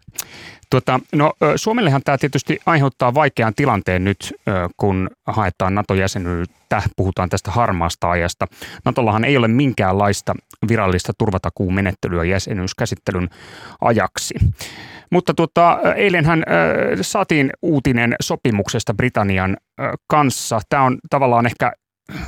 Tuota, 0.69 0.99
no, 1.15 1.33
Suomellehan 1.55 2.01
tämä 2.05 2.17
tietysti 2.17 2.59
aiheuttaa 2.65 3.13
vaikean 3.13 3.53
tilanteen 3.55 4.03
nyt, 4.03 4.33
kun 4.77 5.09
haetaan 5.27 5.75
NATO-jäsenyyttä. 5.75 6.81
Puhutaan 6.95 7.29
tästä 7.29 7.51
harmaasta 7.51 8.11
ajasta. 8.11 8.47
NATOllahan 8.85 9.25
ei 9.25 9.37
ole 9.37 9.47
minkäänlaista 9.47 10.33
virallista 10.67 11.13
turvatakuumenettelyä 11.17 12.23
jäsenyyskäsittelyn 12.23 13.29
ajaksi. 13.81 14.33
Mutta 15.11 15.33
tuota, 15.33 15.79
eilenhän 15.95 16.43
ö, 16.47 17.03
saatiin 17.03 17.49
uutinen 17.61 18.15
sopimuksesta 18.21 18.93
Britannian 18.93 19.57
ö, 19.79 19.83
kanssa. 20.07 20.59
Tämä 20.69 20.83
on 20.83 20.97
tavallaan 21.09 21.45
ehkä 21.45 21.71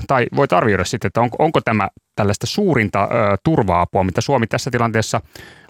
tai 0.07 0.25
voit 0.35 0.53
arvioida 0.53 0.85
sitten, 0.85 1.07
että 1.07 1.21
onko, 1.21 1.35
onko 1.39 1.61
tämä 1.61 1.89
tällaista 2.17 2.47
suurinta 2.47 3.03
ö, 3.03 3.37
turva-apua, 3.43 4.03
mitä 4.03 4.21
Suomi 4.21 4.47
tässä 4.47 4.71
tilanteessa 4.71 5.21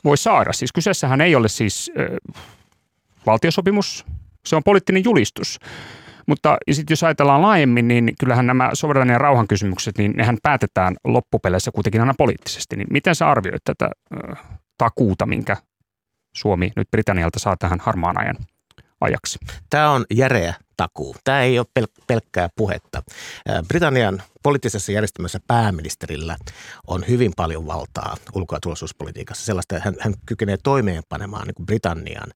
voi 0.04 0.18
saada. 0.18 0.54
Siis 0.54 0.72
kyseessähän 0.72 1.22
ei 1.22 1.36
ole 1.36 1.48
siis 1.48 1.92
ö, 2.00 2.18
valtiosopimus, 3.26 4.06
se 4.46 4.56
on 4.56 4.64
poliittinen 4.64 5.04
julistus. 5.04 5.60
Mutta 6.28 6.58
sitten 6.72 6.92
jos 6.92 7.04
ajatellaan 7.04 7.42
laajemmin, 7.42 7.88
niin 7.88 8.14
kyllähän 8.20 8.48
nämä 8.48 8.70
sovereignin 8.74 9.14
ja 9.14 9.18
rauhan 9.18 9.48
kysymykset, 9.48 9.98
niin 9.98 10.14
nehän 10.16 10.38
päätetään 10.44 10.96
loppupeleissä 11.04 11.72
kuitenkin 11.72 12.02
aina 12.02 12.14
poliittisesti. 12.18 12.76
Niin 12.76 12.88
miten 12.92 13.16
sä 13.16 13.30
arvioit 13.30 13.64
tätä 13.64 13.90
ö, 14.14 14.36
takuuta, 14.78 15.26
minkä 15.26 15.58
Suomi 16.36 16.72
nyt 16.76 16.92
Britannialta 16.92 17.40
saa 17.40 17.58
tähän 17.58 17.80
harmaan 17.82 18.20
ajan 18.20 18.36
ajaksi? 19.02 19.40
Tämä 19.70 19.92
on 19.92 20.06
järeä 20.14 20.54
takuu. 20.78 21.16
Tämä 21.24 21.42
ei 21.42 21.60
ole 21.60 21.68
pel- 21.80 22.04
pelkkää 22.08 22.50
puhetta. 22.56 23.04
Britannian 23.68 24.22
poliittisessa 24.44 24.92
järjestelmässä 24.92 25.40
pääministerillä 25.48 26.38
on 26.88 27.06
hyvin 27.08 27.34
paljon 27.36 27.68
valtaa 27.68 28.18
ulko- 28.34 28.56
ja 28.56 28.60
turvallisuuspolitiikassa. 28.60 29.46
Sellaista, 29.46 29.80
hän, 29.80 29.96
hän 30.00 30.14
kykenee 30.26 30.58
toimeenpanemaan 30.64 31.48
niin 31.48 31.56
kuin 31.56 31.66
Britannian 31.66 32.30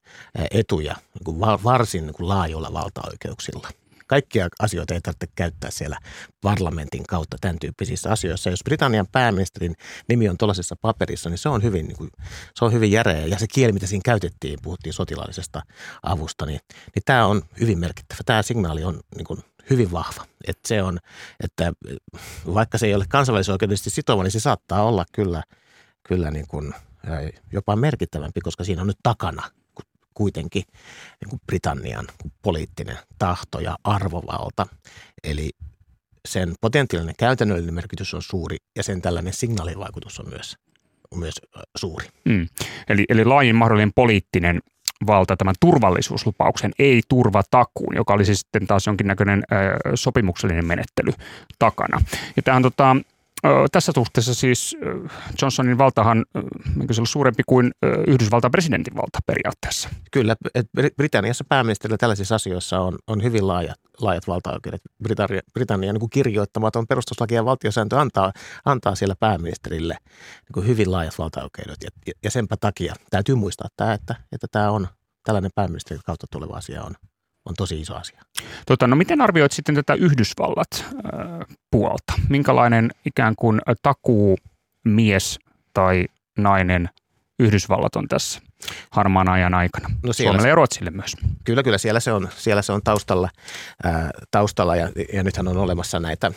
etuja 0.52 0.94
niin 0.94 1.24
kuin 1.26 1.40
va- 1.40 1.60
varsin 1.64 2.06
niin 2.06 2.14
kuin 2.16 2.30
laajoilla 2.30 2.74
valtaoikeuksilla. 2.74 3.70
Kaikkia 4.12 4.48
asioita 4.60 4.94
ei 4.94 5.02
tarvitse 5.02 5.28
käyttää 5.36 5.72
siellä 5.72 5.98
parlamentin 6.42 7.04
kautta 7.04 7.38
tämän 7.42 7.60
tyyppisissä 7.60 8.12
asioissa. 8.12 8.50
Jos 8.50 8.64
Britannian 8.64 9.08
pääministerin 9.12 9.76
nimi 10.10 10.30
on 10.30 10.38
tuollaisessa 10.38 10.76
paperissa, 10.82 11.30
niin 11.30 11.38
se 11.38 11.50
on 11.50 11.64
hyvin, 11.64 11.88
niin 11.88 11.98
kuin, 11.98 12.10
se 12.56 12.66
on 12.66 12.74
hyvin 12.74 12.92
järeä. 12.92 13.26
Ja 13.26 13.40
se 13.40 13.48
kieli, 13.54 13.74
mitä 13.74 13.88
siinä 13.88 14.02
käytettiin, 14.06 14.60
puhuttiin 14.64 14.94
sotilaallisesta 14.94 15.62
avusta, 16.04 16.46
niin, 16.46 16.60
niin 16.96 17.04
tämä 17.06 17.26
on 17.26 17.42
hyvin 17.60 17.80
merkittävä. 17.80 18.20
Tämä 18.26 18.42
signaali 18.42 18.84
on 18.84 19.00
niin 19.16 19.26
kuin, 19.26 19.40
hyvin 19.70 19.92
vahva. 19.92 20.26
Että 20.48 20.68
se 20.68 20.84
on, 20.84 21.00
että 21.44 21.74
vaikka 22.54 22.78
se 22.78 22.88
ei 22.88 22.96
ole 22.96 23.06
kansainvälisoikeudellisesti 23.10 23.90
sitova, 23.90 24.24
niin 24.24 24.32
se 24.32 24.40
saattaa 24.40 24.84
olla 24.84 25.06
kyllä, 25.12 25.44
kyllä 26.04 26.32
niin 26.32 26.48
kuin, 26.48 26.74
jopa 27.52 27.76
merkittävämpi, 27.76 28.42
koska 28.42 28.64
siinä 28.64 28.82
on 28.82 28.88
nyt 28.88 29.00
takana 29.04 29.52
kuitenkin 30.14 30.64
niin 31.22 31.30
kuin 31.30 31.42
Britannian 31.46 32.08
poliittinen 32.42 32.98
tahto 33.20 33.60
ja 33.60 33.78
arvovalta. 33.84 34.68
Eli 35.24 35.50
sen 36.28 36.54
potentiaalinen 36.62 37.16
käytännöllinen 37.18 37.74
merkitys 37.74 38.14
on 38.14 38.22
suuri 38.22 38.58
ja 38.76 38.84
sen 38.84 39.02
tällainen 39.02 39.34
signaalivaikutus 39.34 40.20
on 40.20 40.30
myös, 40.30 40.58
on 41.12 41.20
myös 41.20 41.34
suuri. 41.78 42.08
Mm. 42.26 42.48
Eli, 42.90 43.06
eli 43.10 43.26
laajin 43.26 43.56
mahdollinen 43.56 43.94
poliittinen 43.96 44.62
valta 45.08 45.38
tämän 45.38 45.56
turvallisuuslupauksen, 45.60 46.72
ei 46.80 47.02
turvatakuun, 47.10 47.96
joka 47.96 48.14
olisi 48.14 48.36
sitten 48.36 48.68
taas 48.68 48.88
jonkinnäköinen 48.88 49.44
ö, 49.52 49.56
sopimuksellinen 49.96 50.66
menettely 50.66 51.12
takana. 51.60 52.02
Ja 52.36 52.42
tämähän 52.42 52.64
tota, 52.64 52.96
tässä 53.72 53.92
suhteessa 53.96 54.34
siis 54.34 54.78
Johnsonin 55.42 55.78
valtahan, 55.78 56.26
eikö 56.82 56.94
se 56.94 57.02
ollut 57.02 57.10
suurempi 57.10 57.44
kuin 57.48 57.72
Yhdysvaltain 58.08 58.52
presidentin 58.52 58.96
valta 58.96 59.20
periaatteessa? 59.26 59.90
Kyllä, 60.12 60.36
Britanniassa 60.98 61.44
pääministerillä 61.50 61.98
tällaisissa 61.98 62.36
asioissa 62.36 62.80
on, 62.80 62.98
on 63.08 63.24
hyvin 63.24 63.48
laajat, 63.48 63.80
laajat 64.02 64.28
valtaoikeudet. 64.28 64.82
Britannia, 65.04 65.42
Britannia 65.54 65.94
niin 65.94 66.10
kirjoittamaton 66.10 66.88
perustuslaki 66.88 67.36
ja 67.36 67.46
valtiosääntö 67.46 68.00
antaa, 68.00 68.32
antaa 68.66 68.96
siellä 68.96 69.16
pääministerille 69.20 69.98
niin 70.04 70.54
kuin 70.54 70.68
hyvin 70.68 70.92
laajat 70.92 71.20
valtaoikeudet. 71.20 71.84
Ja, 71.84 71.90
ja, 72.08 72.14
ja 72.24 72.32
senpä 72.32 72.56
takia 72.58 72.96
täytyy 73.10 73.36
muistaa 73.36 73.68
tämä, 73.78 73.94
että, 73.94 74.16
että 74.32 74.48
tämä 74.52 74.72
on 74.72 74.88
tällainen 75.24 75.52
pääministerin 75.56 76.02
kautta 76.06 76.28
tuleva 76.32 76.58
asia 76.58 76.84
on, 76.84 76.96
on 77.46 77.54
tosi 77.58 77.82
iso 77.82 77.96
asia. 77.96 78.22
Tota, 78.68 78.88
no 78.88 78.96
miten 78.96 79.22
arvioit 79.22 79.52
sitten 79.52 79.76
tätä 79.76 79.94
Yhdysvallat 79.94 80.68
äh, 80.84 80.92
puolta? 81.72 82.14
Minkälainen 82.30 82.92
ikään 83.06 83.36
kuin 83.36 83.62
takuu 83.82 84.38
mies 84.86 85.40
tai 85.74 86.06
nainen 86.38 86.90
Yhdysvallat 87.40 87.96
on 87.96 88.08
tässä 88.08 88.42
harmaan 88.92 89.30
ajan 89.30 89.54
aikana? 89.54 89.90
No 90.04 90.14
siellä, 90.14 90.32
Suomelle 90.32 90.50
ja 90.50 90.56
Ruotsille 90.56 90.92
myös. 90.92 91.16
Kyllä, 91.44 91.64
kyllä. 91.64 91.78
Siellä 91.78 92.00
se 92.00 92.14
on, 92.14 92.30
siellä 92.36 92.62
se 92.62 92.72
on 92.72 92.82
taustalla, 92.84 93.30
ää, 93.84 94.12
taustalla 94.32 94.76
ja, 94.76 94.90
ja 95.14 95.24
nythän 95.24 95.48
on 95.48 95.58
olemassa 95.58 96.00
näitä 96.00 96.32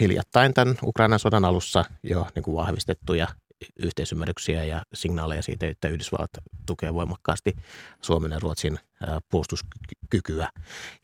hiljattain 0.00 0.54
tämän 0.54 0.74
Ukrainan 0.82 1.18
sodan 1.18 1.44
alussa 1.44 1.84
jo 2.02 2.26
niin 2.34 2.42
kuin 2.42 2.56
vahvistettuja 2.56 3.28
yhteisymmärryksiä 3.76 4.64
ja 4.64 4.82
signaaleja 4.94 5.42
siitä, 5.42 5.66
että 5.66 5.88
Yhdysvallat 5.88 6.30
tukee 6.66 6.94
voimakkaasti 6.94 7.56
Suomen 8.02 8.30
ja 8.30 8.38
Ruotsin 8.38 8.78
puolustuskykyä. 9.30 10.48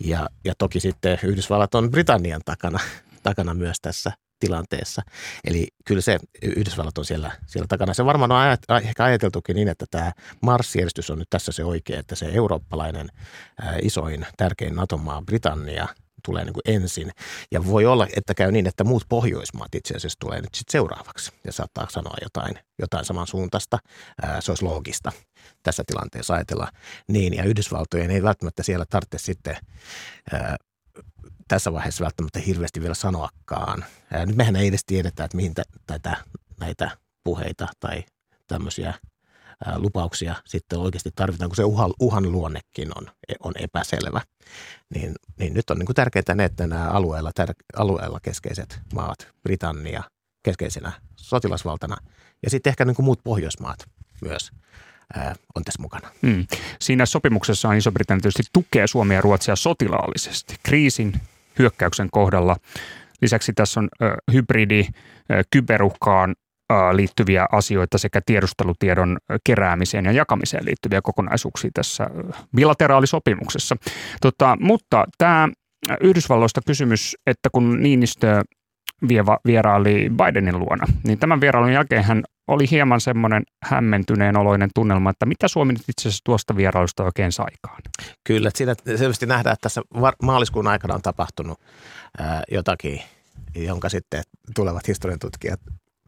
Ja, 0.05 0.29
ja 0.45 0.55
toki 0.59 0.81
sitten 0.81 1.19
Yhdysvallat 1.23 1.75
on 1.75 1.91
Britannian 1.91 2.41
takana, 2.45 2.79
takana 3.23 3.55
myös 3.55 3.77
tässä 3.83 4.13
tilanteessa. 4.41 5.03
Eli 5.45 5.69
kyllä 5.85 6.01
se 6.01 6.19
Yhdysvallat 6.43 6.99
on 6.99 7.05
siellä, 7.05 7.33
siellä 7.47 7.67
takana. 7.69 7.95
Se 7.95 8.05
varmaan 8.05 8.33
on 8.33 8.39
ajat, 8.39 8.61
ehkä 8.83 9.05
ajateltukin 9.05 9.57
niin, 9.57 9.69
että 9.69 9.87
tämä 9.91 10.13
marssijärjestys 10.43 11.11
on 11.11 11.19
nyt 11.19 11.31
tässä 11.31 11.53
se 11.53 11.65
oikea, 11.65 12.01
että 12.01 12.15
se 12.15 12.27
eurooppalainen 12.27 13.09
isoin, 13.83 14.27
tärkein 14.37 14.75
NATO-maa 14.75 15.23
Britannia– 15.23 15.89
tulee 16.25 16.45
niin 16.45 16.53
kuin 16.53 16.63
ensin. 16.65 17.11
Ja 17.51 17.67
voi 17.67 17.87
olla, 17.87 18.07
että 18.17 18.35
käy 18.35 18.53
niin, 18.53 18.67
että 18.67 18.85
muut 18.85 19.05
Pohjoismaat 19.09 19.75
itse 19.75 19.95
asiassa 19.95 20.19
tulee 20.19 20.41
nyt 20.41 20.55
sitten 20.55 20.73
seuraavaksi 20.73 21.33
ja 21.45 21.53
saattaa 21.53 21.87
sanoa 21.91 22.15
jotain, 22.23 22.59
jotain 22.79 23.05
samansuuntaista. 23.05 23.79
Se 24.41 24.51
olisi 24.51 24.65
loogista 24.65 25.13
tässä 25.63 25.83
tilanteessa 25.87 26.35
ajatella 26.35 26.69
niin. 27.09 27.35
Ja 27.35 27.45
Yhdysvaltojen 27.45 28.11
ei 28.11 28.23
välttämättä 28.23 28.63
siellä 28.63 28.85
tarvitse 28.91 29.19
sitten 29.19 29.57
tässä 31.49 31.73
vaiheessa 31.73 32.05
välttämättä 32.05 32.41
hirveästi 32.41 32.81
vielä 32.81 32.95
sanoakaan. 32.95 33.85
Nyt 34.27 34.37
mehän 34.37 34.57
ei 34.57 34.69
edes 34.69 34.85
tiedetä, 34.87 35.25
että 35.25 35.37
mihin 35.37 35.55
tätä, 35.87 36.17
näitä 36.61 36.91
puheita 37.25 37.69
tai 37.81 38.05
tämmöisiä 38.47 38.95
lupauksia 39.77 40.35
sitten 40.45 40.79
oikeasti 40.79 41.11
tarvitaan, 41.15 41.49
kun 41.51 41.57
se 41.57 41.65
uhan, 41.65 41.93
uhan 42.01 42.33
luonnekin 42.33 42.99
on, 42.99 43.07
on 43.41 43.53
epäselvä. 43.59 44.21
Niin, 44.95 45.15
niin 45.39 45.55
nyt 45.55 45.71
on 45.71 45.79
niin 45.79 45.87
kuin 45.87 45.97
tärkeää 45.97 46.35
ne, 46.35 46.45
että 46.45 46.67
nämä 46.67 46.89
alueella, 46.89 47.31
tär, 47.35 47.55
alueella 47.77 48.21
keskeiset 48.23 48.81
maat, 48.95 49.29
Britannia 49.43 50.03
keskeisenä 50.43 50.93
sotilasvaltana 51.17 51.97
ja 52.43 52.51
sitten 52.51 52.71
ehkä 52.71 52.85
niin 52.85 52.97
kuin 52.97 53.05
muut 53.05 53.21
Pohjoismaat 53.25 53.79
myös 54.21 54.53
on 55.55 55.65
tässä 55.65 55.83
mukana. 55.83 56.11
Hmm. 56.23 56.47
Siinä 56.81 57.07
sopimuksessa 57.07 57.69
on 57.69 57.77
Iso-Britannia 57.77 58.23
tietysti 58.23 58.43
tukee 58.53 58.87
Suomea 58.87 59.19
ja 59.19 59.23
Ruotsia 59.23 59.57
sotilaallisesti 59.57 60.57
kriisin 60.63 61.21
hyökkäyksen 61.59 62.09
kohdalla. 62.11 62.57
Lisäksi 63.23 63.53
tässä 63.53 63.81
on 63.81 63.89
ö, 64.03 64.17
hybridi, 64.33 64.87
ö, 65.31 65.43
kyberuhkaan 65.51 66.35
liittyviä 66.93 67.47
asioita 67.53 67.99
sekä 67.99 68.21
tiedustelutiedon 68.27 69.19
keräämiseen 69.45 70.05
ja 70.05 70.13
jakamiseen 70.13 70.65
liittyviä 70.65 71.03
kokonaisuuksia 71.03 71.71
tässä 71.75 72.07
bilateraalisopimuksessa. 72.57 73.77
Tota, 74.21 74.57
mutta 74.61 75.05
tämä 75.19 75.49
Yhdysvalloista 76.01 76.61
kysymys, 76.67 77.17
että 77.27 77.49
kun 77.53 77.83
Niinistö 77.83 78.43
vieraili 79.47 80.11
Bidenin 80.11 80.59
luona, 80.59 80.87
niin 81.05 81.19
tämän 81.19 81.41
vierailun 81.41 81.73
jälkeen 81.73 82.05
hän 82.05 82.23
oli 82.49 82.71
hieman 82.71 83.01
semmoinen 83.01 83.43
hämmentyneen 83.63 84.37
oloinen 84.37 84.71
tunnelma, 84.75 85.11
että 85.11 85.27
mitä 85.27 85.49
Suomi 85.49 85.73
nyt 85.73 85.83
itse 85.89 86.09
asiassa 86.09 86.25
tuosta 86.25 86.57
vierailusta 86.57 87.05
oikein 87.05 87.33
saikaan? 87.33 87.83
Kyllä, 88.25 88.49
että 88.49 88.59
siinä 88.59 88.75
selvästi 88.97 89.27
nähdään, 89.27 89.53
että 89.53 89.63
tässä 89.63 89.83
maaliskuun 90.23 90.67
aikana 90.67 90.95
on 90.95 91.03
tapahtunut 91.03 91.61
ää, 92.19 92.43
jotakin, 92.51 93.01
jonka 93.55 93.89
sitten 93.89 94.23
tulevat 94.55 94.89
historian 94.89 95.19
tutkijat 95.19 95.61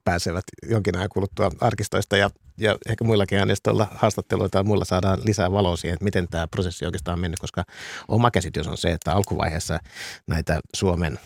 pääsevät 0.06 0.44
jonkin 0.68 0.96
ajan 0.96 1.08
kuluttua 1.12 1.50
arkistoista 1.60 2.16
ja, 2.16 2.30
ja 2.58 2.76
ehkä 2.88 3.04
muillakin 3.04 3.40
aineistoilla 3.40 3.88
haastatteluita 3.94 4.50
tai 4.50 4.62
muilla 4.62 4.84
saadaan 4.84 5.18
lisää 5.24 5.52
valoa 5.52 5.76
siihen, 5.76 5.94
että 5.94 6.04
miten 6.04 6.28
tämä 6.28 6.48
prosessi 6.48 6.84
oikeastaan 6.84 7.14
on 7.14 7.20
mennyt, 7.20 7.40
koska 7.40 7.64
oma 8.08 8.30
käsitys 8.30 8.66
on 8.66 8.76
se, 8.76 8.92
että 8.92 9.12
alkuvaiheessa 9.12 9.78
näitä 10.26 10.60
Suomen 10.76 11.18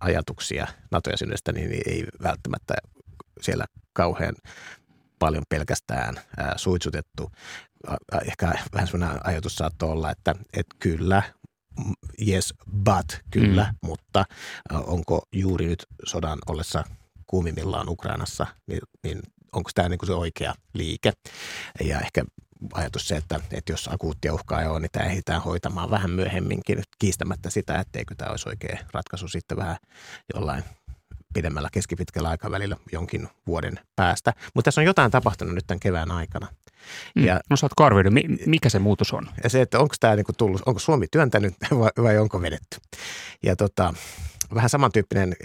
ajatuksia 0.00 0.66
NATO-jäsenyydestä 0.90 1.52
niin 1.52 1.70
ei 1.86 2.04
välttämättä 2.22 2.74
siellä 3.40 3.64
kauhean 3.92 4.34
paljon 5.18 5.42
pelkästään 5.48 6.20
ää, 6.36 6.54
suitsutettu. 6.56 7.30
Ehkä 8.24 8.52
vähän 8.74 8.88
sellainen 8.88 9.26
ajatus 9.26 9.54
saattoi 9.56 9.90
olla, 9.90 10.10
että, 10.10 10.34
että 10.52 10.76
kyllä, 10.78 11.22
yes, 12.28 12.54
but, 12.84 13.20
kyllä, 13.30 13.64
mm. 13.64 13.88
mutta 13.88 14.24
onko 14.70 15.22
juuri 15.32 15.66
nyt 15.66 15.86
sodan 16.06 16.38
ollessa 16.46 16.84
kuumimmillaan 17.28 17.88
Ukrainassa, 17.88 18.46
niin, 18.66 18.80
niin 19.02 19.20
onko 19.52 19.70
tämä 19.74 19.88
niin 19.88 19.98
kuin 19.98 20.06
se 20.06 20.12
oikea 20.12 20.54
liike? 20.74 21.12
Ja 21.84 22.00
ehkä 22.00 22.24
ajatus 22.72 23.08
se, 23.08 23.16
että, 23.16 23.40
että 23.50 23.72
jos 23.72 23.88
akuuttia 23.92 24.34
uhkaa 24.34 24.62
ei 24.62 24.68
ole, 24.68 24.80
niin 24.80 24.90
tämä 24.92 25.06
ehditään 25.06 25.42
hoitamaan 25.42 25.90
vähän 25.90 26.10
myöhemminkin, 26.10 26.82
kiistämättä 26.98 27.50
sitä, 27.50 27.80
etteikö 27.80 28.14
tämä 28.14 28.30
olisi 28.30 28.48
oikea 28.48 28.78
ratkaisu 28.92 29.28
sitten 29.28 29.56
vähän 29.56 29.76
jollain 30.34 30.64
pidemmällä 31.34 31.68
keskipitkällä 31.72 32.28
aikavälillä 32.28 32.76
jonkin 32.92 33.28
vuoden 33.46 33.80
päästä. 33.96 34.32
Mutta 34.54 34.68
tässä 34.68 34.80
on 34.80 34.84
jotain 34.84 35.10
tapahtunut 35.10 35.54
nyt 35.54 35.66
tämän 35.66 35.80
kevään 35.80 36.10
aikana. 36.10 36.46
Mm. 37.14 37.24
Ja, 37.24 37.40
no 37.50 37.56
saatko 37.56 37.84
arvioida, 37.84 38.10
mikä 38.46 38.68
se 38.68 38.78
muutos 38.78 39.12
on? 39.12 39.28
Ja 39.44 39.50
se, 39.50 39.60
että 39.60 39.78
onko 39.78 39.94
tämä 40.00 40.16
niinku 40.16 40.32
tullut, 40.32 40.62
onko 40.66 40.78
Suomi 40.78 41.06
työntänyt 41.10 41.54
vai, 41.80 41.90
vai 42.02 42.18
onko 42.18 42.42
vedetty. 42.42 42.78
Ja 43.42 43.56
tota, 43.56 43.94
vähän 44.54 44.70
samantyyppinen 44.70 45.36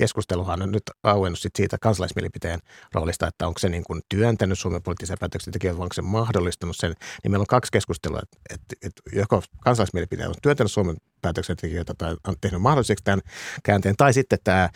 keskusteluhan 0.00 0.62
on 0.62 0.72
nyt 0.72 0.82
auennut 1.02 1.38
sit 1.38 1.56
siitä 1.56 1.78
kansalaismielipiteen 1.80 2.60
roolista, 2.94 3.26
että 3.26 3.46
onko 3.46 3.58
se 3.58 3.68
niin 3.68 3.84
kuin 3.84 4.00
työntänyt 4.08 4.58
Suomen 4.58 4.82
poliittisia 4.82 5.16
päätöksentekijöitä 5.20 5.78
vai 5.78 5.84
onko 5.84 5.94
se 5.94 6.02
mahdollistanut 6.02 6.76
sen. 6.76 6.94
Niin 7.22 7.30
meillä 7.30 7.42
on 7.42 7.46
kaksi 7.46 7.72
keskustelua, 7.72 8.20
että, 8.22 8.36
että, 8.54 8.86
että 8.86 9.02
joko 9.12 9.42
kansalaismielipide 9.60 10.28
on 10.28 10.34
työntänyt 10.42 10.72
Suomen 10.72 10.96
päätöksentekijöitä 11.22 11.94
tai 11.98 12.16
on 12.26 12.34
tehnyt 12.40 12.62
mahdolliseksi 12.62 13.04
tämän 13.04 13.20
käänteen, 13.62 13.96
tai 13.96 14.12
sitten 14.12 14.38
tämä 14.44 14.68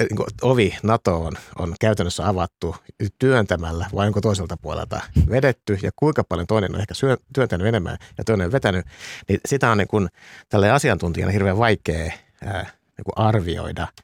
niin 0.00 0.16
kuin 0.16 0.26
ovi 0.42 0.76
NATOon 0.82 1.32
on 1.58 1.74
käytännössä 1.80 2.28
avattu 2.28 2.76
työntämällä 3.18 3.86
vai 3.94 4.06
onko 4.06 4.20
toiselta 4.20 4.56
puolelta 4.56 5.00
vedetty 5.30 5.78
ja 5.82 5.90
kuinka 5.96 6.24
paljon 6.24 6.46
toinen 6.46 6.74
on 6.74 6.80
ehkä 6.80 6.94
syö, 6.94 7.16
työntänyt 7.34 7.66
enemmän 7.66 7.98
ja 8.18 8.24
toinen 8.24 8.46
on 8.46 8.52
vetänyt, 8.52 8.86
niin 9.28 9.40
sitä 9.46 9.70
on 9.70 9.78
niin 9.78 9.88
kuin 9.88 10.08
tälle 10.48 10.70
asiantuntijana 10.70 11.32
hirveän 11.32 11.58
vaikea 11.58 12.12
ää, 12.44 12.62
niin 12.96 13.14
arvioida– 13.16 13.88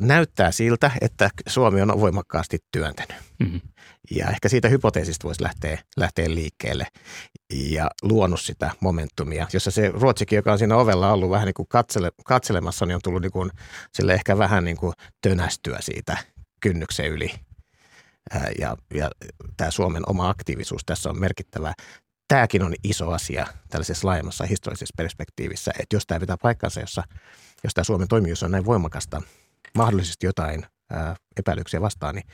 näyttää 0.00 0.50
siltä, 0.50 0.90
että 1.00 1.30
Suomi 1.46 1.82
on 1.82 2.00
voimakkaasti 2.00 2.58
työntänyt. 2.72 3.16
Mm-hmm. 3.38 3.60
Ja 4.10 4.28
ehkä 4.28 4.48
siitä 4.48 4.68
hypoteesista 4.68 5.24
voisi 5.24 5.42
lähteä, 5.42 5.78
lähteä 5.96 6.34
liikkeelle 6.34 6.86
ja 7.52 7.90
luonut 8.02 8.40
sitä 8.40 8.70
momentumia, 8.80 9.46
jossa 9.52 9.70
se 9.70 9.88
Ruotsikin, 9.88 10.36
joka 10.36 10.52
on 10.52 10.58
siinä 10.58 10.76
ovella 10.76 11.12
ollut 11.12 11.30
vähän 11.30 11.46
niin 11.46 11.54
kuin 11.54 11.68
katsele, 11.68 12.10
katselemassa, 12.24 12.86
niin 12.86 12.94
on 12.94 13.00
tullut 13.04 13.22
niin 13.22 13.32
kuin, 13.32 13.50
sille 13.94 14.14
ehkä 14.14 14.38
vähän 14.38 14.64
niin 14.64 14.76
kuin 14.76 14.92
tönästyä 15.20 15.78
siitä 15.80 16.16
kynnyksen 16.60 17.06
yli. 17.06 17.30
Ja, 18.58 18.76
ja 18.94 19.10
tämä 19.56 19.70
Suomen 19.70 20.02
oma 20.06 20.28
aktiivisuus 20.28 20.82
tässä 20.86 21.10
on 21.10 21.20
merkittävä. 21.20 21.74
Tämäkin 22.28 22.62
on 22.62 22.74
iso 22.84 23.10
asia 23.10 23.46
tällaisessa 23.70 24.08
laajemmassa 24.08 24.44
historiallisessa 24.46 24.94
perspektiivissä, 24.96 25.72
että 25.78 25.96
jos 25.96 26.06
tämä 26.06 26.20
pitää 26.20 26.36
paikkansa, 26.42 26.80
jossa, 26.80 27.02
jos 27.64 27.74
tämä 27.74 27.84
Suomen 27.84 28.08
toimijuus 28.08 28.42
on 28.42 28.50
näin 28.50 28.64
voimakasta– 28.64 29.22
mahdollisesti 29.74 30.26
jotain 30.26 30.66
ää, 30.90 31.16
epäilyksiä 31.36 31.80
vastaan, 31.80 32.14
niin 32.14 32.26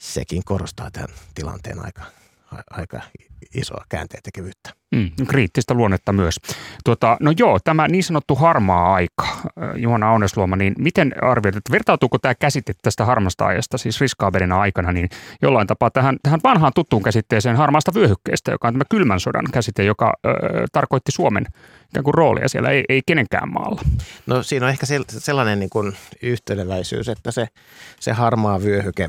sekin 0.00 0.44
korostaa 0.44 0.90
tämän 0.90 1.08
tilanteen 1.34 1.84
aika, 1.84 2.02
aika 2.70 3.00
isoa 3.54 3.84
käänteentekevyyttä. 3.88 4.70
Mm, 4.94 5.10
kriittistä 5.28 5.74
luonnetta 5.74 6.12
myös. 6.12 6.36
Tuota, 6.84 7.16
no 7.20 7.32
joo, 7.38 7.58
tämä 7.64 7.88
niin 7.88 8.04
sanottu 8.04 8.34
harmaa 8.34 8.94
aika, 8.94 9.26
Juhana 9.76 10.10
Aunesluoma, 10.10 10.56
niin 10.56 10.74
miten 10.78 11.12
arvioit, 11.24 11.56
että 11.56 11.72
vertautuuko 11.72 12.18
tämä 12.18 12.34
käsite 12.34 12.72
tästä 12.82 13.04
harmasta 13.04 13.46
ajasta, 13.46 13.78
siis 13.78 14.00
riskaaberina 14.00 14.60
aikana, 14.60 14.92
niin 14.92 15.08
jollain 15.42 15.66
tapaa 15.66 15.90
tähän, 15.90 16.16
tähän 16.22 16.40
vanhaan 16.44 16.72
tuttuun 16.74 17.02
käsitteeseen 17.02 17.56
harmaasta 17.56 17.94
vyöhykkeestä, 17.94 18.52
joka 18.52 18.68
on 18.68 18.74
tämä 18.74 18.84
kylmän 18.90 19.20
sodan 19.20 19.46
käsite, 19.52 19.84
joka 19.84 20.12
ö, 20.26 20.30
tarkoitti 20.72 21.12
Suomen 21.12 21.46
ikään 21.88 22.04
kuin 22.04 22.14
roolia 22.14 22.48
siellä, 22.48 22.70
ei, 22.70 22.84
ei 22.88 23.02
kenenkään 23.06 23.52
maalla. 23.52 23.82
No 24.26 24.42
siinä 24.42 24.66
on 24.66 24.70
ehkä 24.70 24.86
sellainen 25.08 25.58
niin 25.58 25.70
kuin 25.70 25.96
yhteneväisyys, 26.22 27.08
että 27.08 27.30
se, 27.30 27.48
se 28.00 28.12
harmaa 28.12 28.62
vyöhyke 28.62 29.08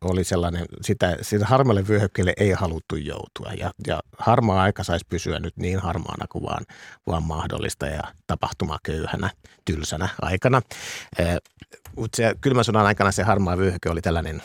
oli 0.00 0.24
sellainen, 0.24 0.64
sitä, 0.80 1.16
sitä 1.22 1.46
harmalle 1.46 1.88
vyöhykkeelle 1.88 2.32
ei 2.36 2.50
haluttu 2.50 2.96
joutua 2.96 3.52
ja, 3.58 3.70
ja 3.86 4.00
harmaa 4.18 4.62
aika 4.62 4.84
saisi 4.84 5.06
pysyä 5.08 5.38
nyt 5.38 5.56
niin 5.56 5.78
harmaana 5.78 6.26
kuin 6.30 6.44
vaan, 6.44 6.64
vaan 7.06 7.22
mahdollista 7.22 7.86
ja 7.86 8.02
tapahtumaköyhänä, 8.26 9.30
tylsänä 9.64 10.08
aikana. 10.22 10.62
Mutta 11.96 12.22
kylmän 12.40 12.64
sodan 12.64 12.86
aikana 12.86 13.12
se 13.12 13.22
harmaa 13.22 13.58
vyöhyke 13.58 13.90
oli 13.90 14.00
tällainen 14.00 14.42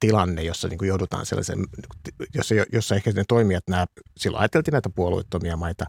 tilanne, 0.00 0.42
jossa 0.42 0.68
niin 0.68 0.78
kuin 0.78 0.88
joudutaan 0.88 1.26
sellaisen, 1.26 1.58
jossa, 2.34 2.54
jossa 2.72 2.94
ehkä 2.94 3.12
ne 3.12 3.24
toimijat, 3.28 3.64
nämä, 3.68 3.86
silloin 4.16 4.40
ajateltiin 4.40 4.72
näitä 4.72 4.90
puolueettomia 4.90 5.56
maita, 5.56 5.84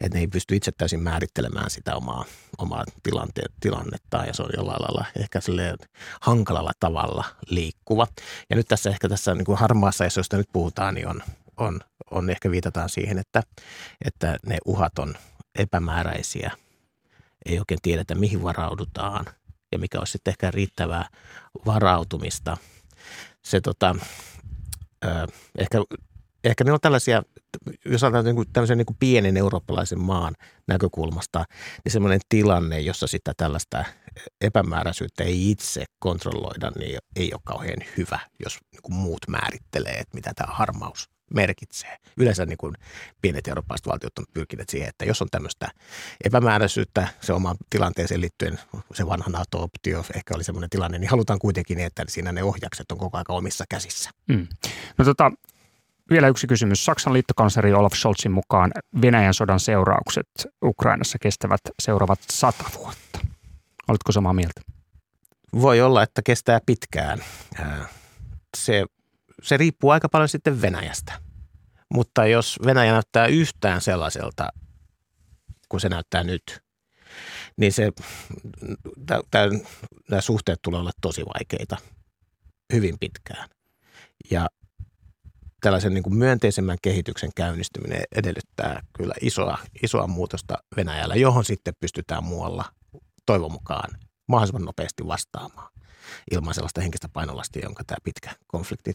että 0.00 0.16
ne 0.18 0.20
ei 0.20 0.26
pysty 0.26 0.56
itse 0.56 0.72
täysin 0.72 1.02
määrittelemään 1.02 1.70
sitä 1.70 1.96
omaa, 1.96 2.24
omaa 2.58 2.84
tilante, 3.02 3.42
tilannettaan 3.60 4.26
ja 4.26 4.34
se 4.34 4.42
on 4.42 4.50
jollain 4.56 4.82
lailla 4.82 5.04
ehkä 5.20 5.40
hankalalla 6.20 6.72
tavalla 6.80 7.24
liikkuva. 7.48 8.06
Ja 8.50 8.56
nyt 8.56 8.68
tässä 8.68 8.90
ehkä 8.90 9.08
tässä 9.08 9.34
niin 9.34 9.44
kuin 9.44 9.58
harmaassa, 9.58 10.04
josta 10.16 10.36
nyt 10.36 10.48
puhutaan, 10.52 10.94
niin 10.94 11.08
on, 11.08 11.22
on, 11.56 11.80
on 12.10 12.30
ehkä 12.30 12.50
viitataan 12.50 12.88
siihen, 12.88 13.18
että, 13.18 13.42
että 14.04 14.38
ne 14.46 14.58
uhat 14.66 14.98
on 14.98 15.14
epämääräisiä, 15.58 16.50
ei 17.46 17.58
oikein 17.58 17.80
tiedetä 17.82 18.14
mihin 18.14 18.42
varaudutaan 18.42 19.26
ja 19.72 19.78
mikä 19.78 19.98
olisi 19.98 20.12
sitten 20.12 20.32
ehkä 20.32 20.50
riittävää 20.50 21.08
varautumista– 21.66 22.56
se 23.44 23.60
tota, 23.60 23.96
ö, 25.04 25.08
ehkä, 25.58 25.78
ehkä 26.44 26.64
ne 26.64 26.72
on 26.72 26.78
tällaisia, 26.82 27.22
jos 27.84 28.02
ajatellaan 28.02 28.24
niin 28.24 28.36
kuin 28.36 28.48
tämmöisen 28.52 28.78
niin 28.78 28.86
kuin 28.86 28.96
pienen 29.00 29.36
eurooppalaisen 29.36 30.00
maan 30.00 30.34
näkökulmasta, 30.68 31.44
niin 31.84 31.92
semmoinen 31.92 32.20
tilanne, 32.28 32.80
jossa 32.80 33.06
sitä 33.06 33.32
tällaista 33.36 33.84
epämääräisyyttä 34.40 35.24
ei 35.24 35.50
itse 35.50 35.84
kontrolloida, 35.98 36.72
niin 36.78 36.98
ei 37.16 37.32
ole 37.32 37.40
kauhean 37.44 37.78
hyvä, 37.96 38.18
jos 38.44 38.58
niin 38.72 38.82
kuin 38.82 38.94
muut 38.94 39.28
määrittelee, 39.28 39.92
että 39.92 40.14
mitä 40.14 40.32
tämä 40.34 40.52
harmaus 40.54 41.11
merkitsee. 41.34 41.96
Yleensä 42.16 42.46
niin 42.46 42.58
kuin 42.58 42.74
pienet 43.22 43.48
eurooppalaiset 43.48 43.86
valtiot 43.86 44.18
on 44.18 44.24
pyrkineet 44.34 44.68
siihen, 44.68 44.88
että 44.88 45.04
jos 45.04 45.22
on 45.22 45.28
tämmöistä 45.30 45.68
epämääräisyyttä 46.24 47.08
se 47.20 47.32
oma 47.32 47.54
tilanteeseen 47.70 48.20
liittyen, 48.20 48.58
se 48.94 49.06
vanha 49.06 49.30
NATO-optio 49.30 50.04
ehkä 50.16 50.34
oli 50.34 50.44
semmoinen 50.44 50.70
tilanne, 50.70 50.98
niin 50.98 51.10
halutaan 51.10 51.38
kuitenkin, 51.38 51.80
että 51.80 52.04
siinä 52.08 52.32
ne 52.32 52.42
ohjakset 52.42 52.92
on 52.92 52.98
koko 52.98 53.16
ajan 53.16 53.24
omissa 53.28 53.64
käsissä. 53.68 54.10
Mm. 54.28 54.46
No 54.98 55.04
tota, 55.04 55.32
vielä 56.10 56.28
yksi 56.28 56.46
kysymys. 56.46 56.84
Saksan 56.84 57.12
liittokansleri 57.12 57.72
Olaf 57.72 57.92
Scholzin 57.92 58.32
mukaan 58.32 58.72
Venäjän 59.02 59.34
sodan 59.34 59.60
seuraukset 59.60 60.28
Ukrainassa 60.64 61.18
kestävät 61.18 61.60
seuraavat 61.82 62.20
sata 62.30 62.64
vuotta. 62.78 63.18
Oletko 63.88 64.12
samaa 64.12 64.32
mieltä? 64.32 64.60
Voi 65.60 65.80
olla, 65.80 66.02
että 66.02 66.22
kestää 66.22 66.60
pitkään. 66.66 67.24
Se 68.56 68.84
se 69.42 69.56
riippuu 69.56 69.90
aika 69.90 70.08
paljon 70.08 70.28
sitten 70.28 70.62
Venäjästä. 70.62 71.20
Mutta 71.94 72.26
jos 72.26 72.58
Venäjä 72.66 72.92
näyttää 72.92 73.26
yhtään 73.26 73.80
sellaiselta, 73.80 74.48
kun 75.68 75.80
se 75.80 75.88
näyttää 75.88 76.24
nyt, 76.24 76.62
niin 77.56 77.72
se, 77.72 77.92
nämä 80.10 80.20
suhteet 80.20 80.58
tulee 80.62 80.80
olla 80.80 80.90
tosi 81.00 81.22
vaikeita 81.22 81.76
hyvin 82.72 82.98
pitkään. 83.00 83.48
Ja 84.30 84.48
tällaisen 85.60 85.94
niin 85.94 86.02
kuin 86.02 86.16
myönteisemmän 86.16 86.78
kehityksen 86.82 87.30
käynnistyminen 87.36 88.02
edellyttää 88.16 88.82
kyllä 88.96 89.14
isoa, 89.20 89.58
isoa 89.82 90.06
muutosta 90.06 90.58
Venäjällä, 90.76 91.14
johon 91.14 91.44
sitten 91.44 91.74
pystytään 91.80 92.24
muualla 92.24 92.64
toivon 93.26 93.52
mukaan 93.52 93.98
mahdollisimman 94.28 94.64
nopeasti 94.64 95.06
vastaamaan 95.06 95.72
ilman 96.30 96.54
sellaista 96.54 96.80
henkistä 96.80 97.08
painolastia, 97.12 97.62
jonka 97.64 97.84
tämä 97.84 97.96
pitkä 98.04 98.30
konflikti 98.46 98.92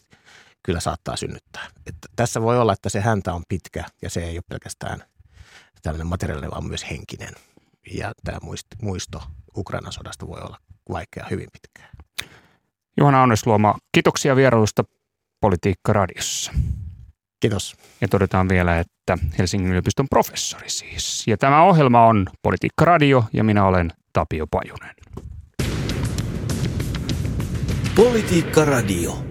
kyllä 0.62 0.80
saattaa 0.80 1.16
synnyttää. 1.16 1.66
Että 1.86 2.08
tässä 2.16 2.42
voi 2.42 2.58
olla, 2.58 2.72
että 2.72 2.88
se 2.88 3.00
häntä 3.00 3.34
on 3.34 3.42
pitkä 3.48 3.84
ja 4.02 4.10
se 4.10 4.24
ei 4.24 4.36
ole 4.36 4.42
pelkästään 4.48 5.02
tällainen 5.82 6.06
materiaalinen, 6.06 6.50
vaan 6.50 6.66
myös 6.66 6.90
henkinen. 6.90 7.34
Ja 7.92 8.12
tämä 8.24 8.38
muisto 8.82 9.22
Ukrainan 9.56 9.92
sodasta 9.92 10.26
voi 10.26 10.40
olla 10.40 10.58
vaikea 10.90 11.26
hyvin 11.30 11.48
pitkään. 11.52 11.96
Juhana 12.98 13.22
Onnesluoma, 13.22 13.74
kiitoksia 13.92 14.36
vierailusta 14.36 14.84
Politiikka 15.40 15.92
Radiossa. 15.92 16.52
Kiitos. 17.40 17.76
Ja 18.00 18.08
todetaan 18.08 18.48
vielä, 18.48 18.78
että 18.78 19.18
Helsingin 19.38 19.70
yliopiston 19.70 20.06
professori 20.10 20.70
siis. 20.70 21.26
Ja 21.26 21.36
tämä 21.36 21.62
ohjelma 21.62 22.06
on 22.06 22.26
Politiikka 22.42 22.84
Radio 22.84 23.24
ja 23.32 23.44
minä 23.44 23.64
olen 23.64 23.92
Tapio 24.12 24.46
Pajunen. 24.46 24.94
Politiikka 27.98 28.62
Radio. 28.62 29.27